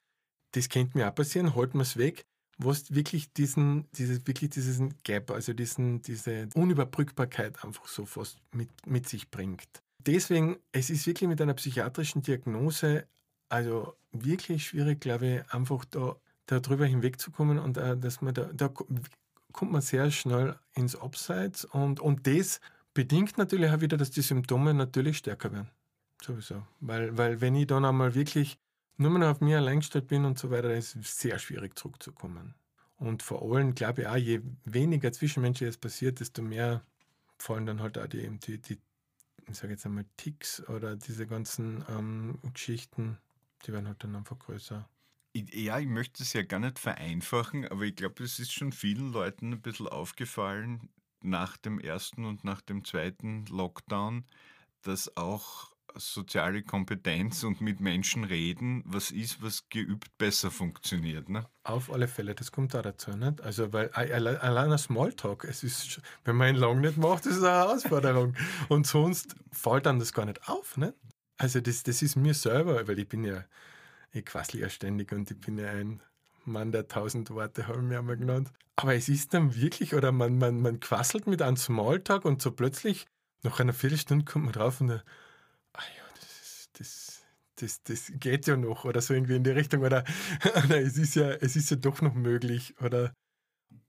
[0.54, 2.26] das könnte mir auch passieren, halten wir es weg,
[2.58, 8.70] was wirklich diesen, dieses, wirklich diesen Gap, also diesen, diese Unüberbrückbarkeit einfach so fast mit,
[8.88, 9.68] mit sich bringt.
[10.00, 13.06] Deswegen, es ist wirklich mit einer psychiatrischen Diagnose
[13.50, 18.74] also wirklich schwierig, glaube ich, einfach da darüber hinwegzukommen und äh, dass man da, da
[19.52, 22.60] kommt man sehr schnell ins Abseits und, und das
[22.94, 25.70] bedingt natürlich auch wieder, dass die Symptome natürlich stärker werden.
[26.22, 26.66] Sowieso.
[26.80, 28.60] Weil, weil wenn ich dann einmal wirklich
[28.98, 32.56] nur mehr auf mir allein gestellt bin und so weiter, ist es sehr schwierig zurückzukommen.
[32.98, 36.84] Und vor allem glaube ich auch, je weniger Zwischenmenschliches passiert, desto mehr
[37.38, 38.78] fallen dann halt auch die, die, die
[39.48, 43.18] ich sage jetzt einmal, Ticks oder diese ganzen ähm, Geschichten
[43.66, 44.88] die werden halt dann einfach größer.
[45.34, 49.12] Ja, ich möchte es ja gar nicht vereinfachen, aber ich glaube, es ist schon vielen
[49.12, 50.90] Leuten ein bisschen aufgefallen
[51.22, 54.26] nach dem ersten und nach dem zweiten Lockdown,
[54.82, 61.30] dass auch soziale Kompetenz und mit Menschen reden, was ist, was geübt besser funktioniert.
[61.30, 61.48] Ne?
[61.64, 63.12] Auf alle Fälle, das kommt da dazu.
[63.12, 63.42] Nicht?
[63.42, 67.44] Also, weil allein ein Smalltalk, es ist, wenn man ihn lang nicht macht, ist es
[67.44, 68.36] eine Herausforderung.
[68.70, 70.78] und sonst fällt dann das gar nicht auf.
[70.78, 70.94] Nicht?
[71.38, 73.46] Also das, das ist mir selber, weil ich bin ja,
[74.12, 76.02] ich quassel ja ständig und ich bin ja ein
[76.46, 78.52] Mann der tausend Worte, haben wir einmal genannt.
[78.76, 82.52] Aber es ist dann wirklich, oder man, man, man quasselt mit einem Smalltalk und so
[82.52, 83.08] plötzlich,
[83.44, 85.02] nach einer Viertelstunde kommt man drauf und dann,
[85.74, 87.22] ah ja, das, das,
[87.56, 90.04] das, das geht ja noch oder so irgendwie in die Richtung oder,
[90.66, 93.14] oder es ist ja, es ist ja doch noch möglich oder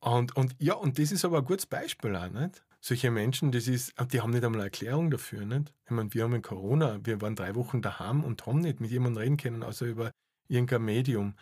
[0.00, 2.64] und, und ja, und das ist aber ein gutes Beispiel auch, nicht?
[2.80, 5.44] Solche Menschen, das ist, die haben nicht einmal eine Erklärung dafür.
[5.44, 5.72] Nicht?
[5.84, 8.90] Ich meine, wir haben in Corona, wir waren drei Wochen daheim und haben nicht mit
[8.90, 10.10] jemandem reden können, außer über
[10.48, 11.34] irgendein Medium.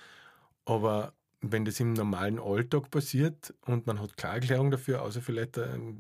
[0.65, 5.59] Aber wenn das im normalen Alltag passiert und man hat keine Erklärung dafür, außer vielleicht
[5.59, 5.95] eine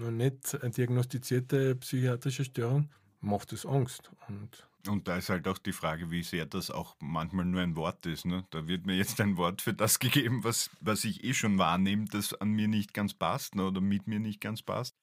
[0.00, 4.10] noch nicht diagnostizierte psychiatrische Störung, macht es Angst.
[4.28, 7.76] Und und da ist halt auch die Frage, wie sehr das auch manchmal nur ein
[7.76, 8.24] Wort ist.
[8.24, 8.44] Ne?
[8.50, 12.06] Da wird mir jetzt ein Wort für das gegeben, was, was ich eh schon wahrnehme,
[12.06, 13.66] das an mir nicht ganz passt ne?
[13.66, 14.94] oder mit mir nicht ganz passt.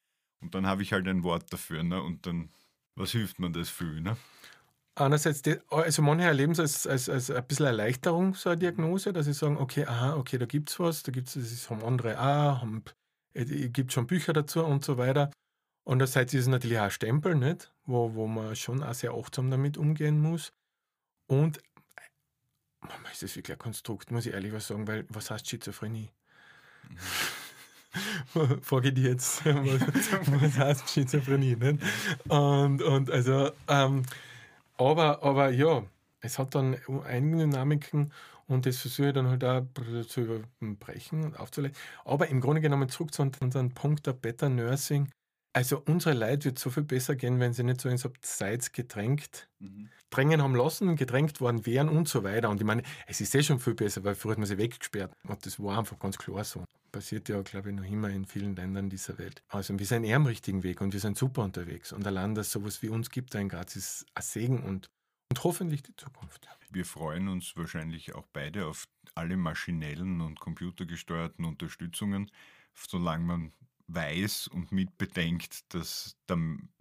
[0.41, 1.83] Und dann habe ich halt ein Wort dafür.
[1.83, 2.01] Ne?
[2.01, 2.49] Und dann,
[2.95, 4.01] was hilft mir das für?
[4.01, 4.17] Ne?
[4.95, 9.25] Einerseits, also manche erleben es als, als, als ein bisschen Erleichterung, so eine Diagnose, dass
[9.25, 12.19] sie sagen, okay, aha, okay, da gibt es was, da gibt es, das haben andere
[12.19, 12.83] auch, haben,
[13.33, 15.31] es äh, gibt schon Bücher dazu und so weiter.
[15.89, 17.71] Andererseits ist es natürlich auch ein Stempel, nicht?
[17.87, 20.53] Wo, wo man schon auch sehr achtsam damit umgehen muss.
[21.25, 21.59] Und
[22.79, 26.11] manchmal ist das wirklich ein Konstrukt, muss ich ehrlich was sagen, weil was heißt Schizophrenie?
[28.61, 31.55] Frage die jetzt, was, was heißt Schizophrenie?
[31.55, 31.83] Nicht?
[32.27, 34.03] Und, und also, ähm,
[34.77, 35.81] aber, aber ja,
[36.21, 38.13] es hat dann einige Dynamiken
[38.45, 39.63] und das versuche ich dann halt auch
[40.07, 41.75] zu überbrechen und aufzulegen.
[42.05, 45.09] Aber im Grunde genommen zurück zu unserem Punkt der Better Nursing.
[45.51, 49.49] Also unsere Leid wird so viel besser gehen, wenn sie nicht so ins Abseits gedrängt
[49.59, 49.89] mhm.
[50.11, 52.49] drängen haben lassen, gedrängt worden wären und so weiter.
[52.49, 55.11] Und ich meine, es ist eh schon viel besser, weil früher hat man sie weggesperrt.
[55.23, 56.63] Und das war einfach ganz klar so.
[56.91, 59.43] Passiert ja, glaube ich, noch immer in vielen Ländern dieser Welt.
[59.47, 61.93] Also wir sind eher am richtigen Weg und wir sind super unterwegs.
[61.93, 64.89] Und allein, dass es sowas wie uns gibt, ein Graz, ist ein Segen und,
[65.29, 66.47] und hoffentlich die Zukunft.
[66.71, 72.31] Wir freuen uns wahrscheinlich auch beide auf alle maschinellen und computergesteuerten Unterstützungen,
[72.73, 73.51] solange man
[73.93, 76.37] weiß und mitbedenkt, dass der,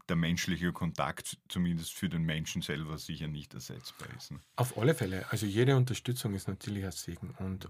[0.09, 4.31] der menschliche Kontakt zumindest für den Menschen selber sicher nicht ersetzbar ist.
[4.31, 4.40] Ne?
[4.57, 5.31] Auf alle Fälle.
[5.31, 7.68] Also jede Unterstützung ist natürlich ein Segen und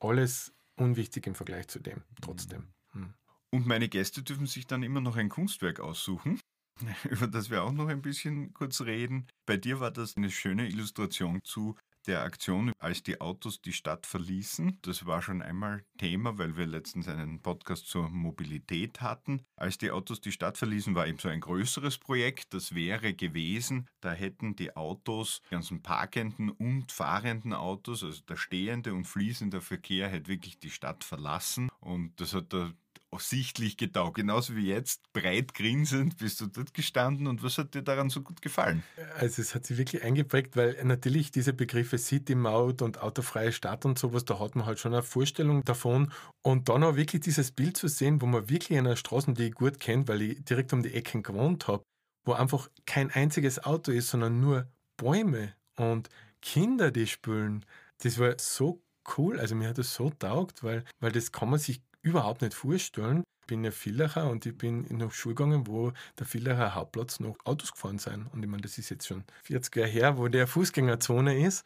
[0.00, 2.68] alles unwichtig im Vergleich zu dem, trotzdem.
[2.92, 3.14] Hm.
[3.50, 6.40] Und meine Gäste dürfen sich dann immer noch ein Kunstwerk aussuchen,
[7.10, 9.26] über das wir auch noch ein bisschen kurz reden.
[9.46, 14.06] Bei dir war das eine schöne Illustration zu der Aktion, als die Autos die Stadt
[14.06, 14.78] verließen.
[14.82, 19.42] Das war schon einmal Thema, weil wir letztens einen Podcast zur Mobilität hatten.
[19.56, 22.54] Als die Autos die Stadt verließen, war eben so ein größeres Projekt.
[22.54, 28.36] Das wäre gewesen, da hätten die Autos, die ganzen parkenden und fahrenden Autos, also der
[28.36, 31.70] stehende und fließende Verkehr, hätte wirklich die Stadt verlassen.
[31.80, 32.72] Und das hat der
[33.20, 34.16] sichtlich getaugt.
[34.16, 38.22] Genauso wie jetzt, breit grinsend bist du dort gestanden und was hat dir daran so
[38.22, 38.82] gut gefallen?
[39.18, 43.98] Also es hat sich wirklich eingeprägt, weil natürlich diese Begriffe City-Maut und autofreie Stadt und
[43.98, 46.10] sowas, da hat man halt schon eine Vorstellung davon.
[46.42, 49.48] Und dann auch wirklich dieses Bild zu sehen, wo man wirklich in einer Straße, die
[49.48, 51.82] ich gut kenne, weil ich direkt um die Ecken gewohnt habe,
[52.24, 56.08] wo einfach kein einziges Auto ist, sondern nur Bäume und
[56.40, 57.64] Kinder, die spülen.
[58.02, 58.82] Das war so
[59.16, 59.38] cool.
[59.38, 63.24] Also mir hat das so taugt, weil, weil das kann man sich überhaupt nicht vorstellen.
[63.42, 67.20] Ich bin ja Villacher und ich bin in eine Schule gegangen, wo der Villacher Hauptplatz
[67.20, 68.26] noch Autos gefahren sind.
[68.32, 71.64] Und ich meine, das ist jetzt schon 40 Jahre her, wo der Fußgängerzone ist.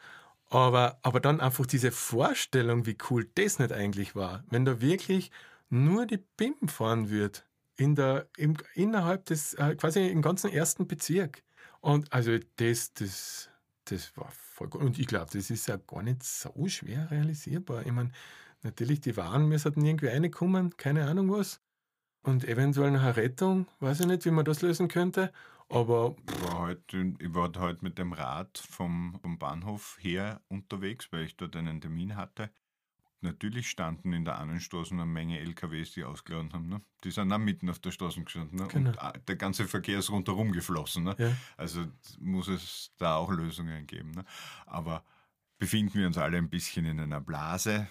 [0.48, 5.30] Aber, aber dann einfach diese Vorstellung, wie cool das nicht eigentlich war, wenn da wirklich
[5.68, 7.44] nur die Pimpen fahren wird,
[7.76, 11.42] in der, im, innerhalb des, äh, quasi im ganzen ersten Bezirk.
[11.80, 13.50] Und also das, das,
[13.84, 14.80] das war voll gut.
[14.80, 17.84] Und ich glaube, das ist ja gar nicht so schwer realisierbar.
[17.84, 18.12] Ich meine,
[18.62, 21.60] natürlich, die Waren müssen irgendwie reinkommen, keine Ahnung was.
[22.22, 25.32] Und eventuell noch eine Rettung, weiß ich nicht, wie man das lösen könnte.
[25.68, 31.08] Aber ich war halt, ich war halt mit dem Rad vom, vom Bahnhof her unterwegs,
[31.10, 32.50] weil ich dort einen Termin hatte.
[33.20, 36.68] Natürlich standen in der anderen Straße eine Menge LKWs, die ausgeladen haben.
[36.68, 36.80] Ne?
[37.02, 38.58] Die sind auch mitten auf der Straße gestanden.
[38.58, 38.68] Ne?
[38.68, 38.90] Genau.
[38.90, 41.04] Und der ganze Verkehr ist rundherum geflossen.
[41.04, 41.16] Ne?
[41.18, 41.32] Ja.
[41.56, 41.86] Also
[42.20, 44.12] muss es da auch Lösungen geben.
[44.12, 44.24] Ne?
[44.66, 45.02] Aber
[45.58, 47.88] befinden wir uns alle ein bisschen in einer Blase.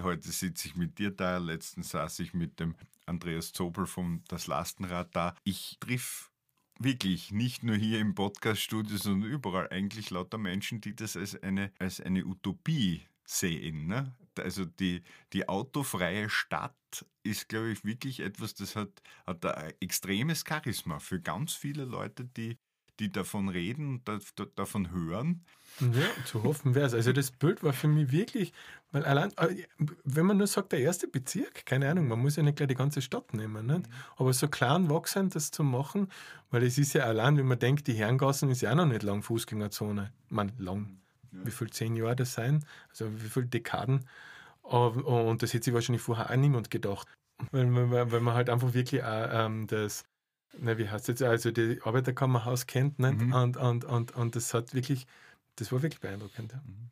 [0.00, 2.74] Heute sitze ich mit dir da, letztens saß ich mit dem
[3.06, 5.34] Andreas Zobel vom Das Lastenrad da.
[5.44, 6.30] Ich triff
[6.78, 11.72] wirklich nicht nur hier im Podcaststudio, sondern überall eigentlich lauter Menschen, die das als eine,
[11.78, 13.86] als eine Utopie sehen.
[13.86, 14.14] Ne?
[14.38, 15.02] Also die,
[15.32, 21.20] die autofreie Stadt ist, glaube ich, wirklich etwas, das hat, hat ein extremes Charisma für
[21.20, 22.58] ganz viele Leute, die,
[23.00, 25.44] die davon reden und davon hören.
[25.80, 26.94] Ja, zu hoffen wäre es.
[26.94, 28.52] Also das Bild war für mich wirklich,
[28.92, 29.64] weil allein, äh,
[30.04, 32.76] wenn man nur sagt, der erste Bezirk, keine Ahnung, man muss ja nicht gleich die
[32.76, 33.88] ganze Stadt nehmen, nicht?
[33.88, 33.94] Mhm.
[34.16, 36.08] aber so klein wachsend das zu machen,
[36.50, 39.02] weil es ist ja allein, wenn man denkt, die Herrengassen ist ja auch noch nicht
[39.02, 40.12] lang Fußgängerzone.
[40.28, 41.00] Man, lang,
[41.32, 41.46] ja.
[41.46, 44.06] wie viel, zehn Jahre das sein, also wie viele Dekaden.
[44.62, 47.08] Und das hätte sich wahrscheinlich vorher auch niemand gedacht.
[47.50, 50.04] Weil, weil, weil man halt einfach wirklich auch ähm, das,
[50.58, 53.20] na, wie heißt jetzt, also die Arbeiterkammerhaus kennt nicht?
[53.20, 53.32] Mhm.
[53.32, 55.06] Und, und, und, und das hat wirklich,
[55.56, 56.52] das war wirklich beeindruckend.
[56.52, 56.62] Ja.
[56.64, 56.90] Mhm.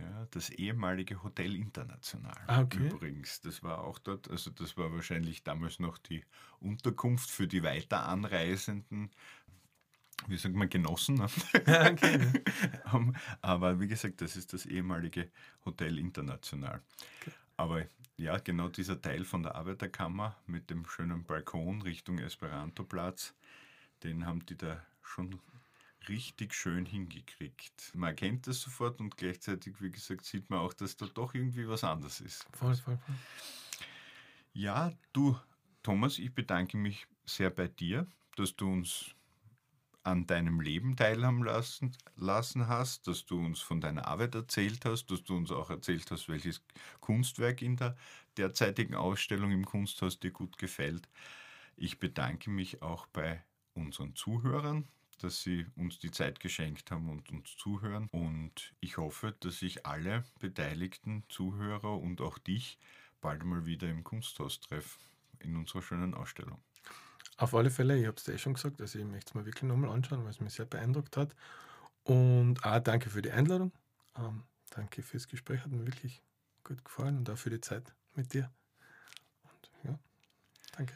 [0.00, 2.86] Ja, das ehemalige Hotel International ah, okay.
[2.86, 3.40] übrigens.
[3.40, 6.24] Das war auch dort, also das war wahrscheinlich damals noch die
[6.60, 9.10] Unterkunft für die weiter Anreisenden
[10.26, 11.16] wie sagt man, genossen.
[11.16, 11.28] Ne?
[11.54, 12.42] okay.
[13.40, 15.30] Aber wie gesagt, das ist das ehemalige
[15.64, 16.82] Hotel International.
[17.20, 17.32] Okay.
[17.58, 17.84] Aber
[18.16, 23.34] ja, genau dieser Teil von der Arbeiterkammer mit dem schönen Balkon Richtung Esperantoplatz,
[24.04, 25.40] den haben die da schon
[26.08, 27.92] richtig schön hingekriegt.
[27.94, 31.68] Man erkennt das sofort und gleichzeitig, wie gesagt, sieht man auch, dass da doch irgendwie
[31.68, 32.46] was anderes ist.
[32.52, 33.16] Voll, voll, voll.
[34.52, 35.36] Ja, du,
[35.82, 38.06] Thomas, ich bedanke mich sehr bei dir,
[38.36, 39.16] dass du uns
[40.08, 45.06] an deinem Leben teilhaben lassen, lassen hast, dass du uns von deiner Arbeit erzählt hast,
[45.10, 46.62] dass du uns auch erzählt hast, welches
[47.00, 47.96] Kunstwerk in der
[48.36, 51.08] derzeitigen Ausstellung im Kunsthaus dir gut gefällt.
[51.76, 53.42] Ich bedanke mich auch bei
[53.74, 54.88] unseren Zuhörern,
[55.18, 58.08] dass sie uns die Zeit geschenkt haben und uns zuhören.
[58.10, 62.78] Und ich hoffe, dass ich alle beteiligten Zuhörer und auch dich
[63.20, 64.98] bald mal wieder im Kunsthaus treffe
[65.40, 66.60] in unserer schönen Ausstellung.
[67.38, 69.62] Auf alle Fälle, ich habe es eh schon gesagt, also ich möchte es mir wirklich
[69.62, 71.34] nochmal anschauen, weil es mich sehr beeindruckt hat.
[72.02, 73.72] Und auch danke für die Einladung.
[74.16, 76.20] Ähm, danke fürs Gespräch, hat mir wirklich
[76.64, 78.50] gut gefallen und auch für die Zeit mit dir.
[79.44, 79.98] Und ja,
[80.76, 80.94] danke.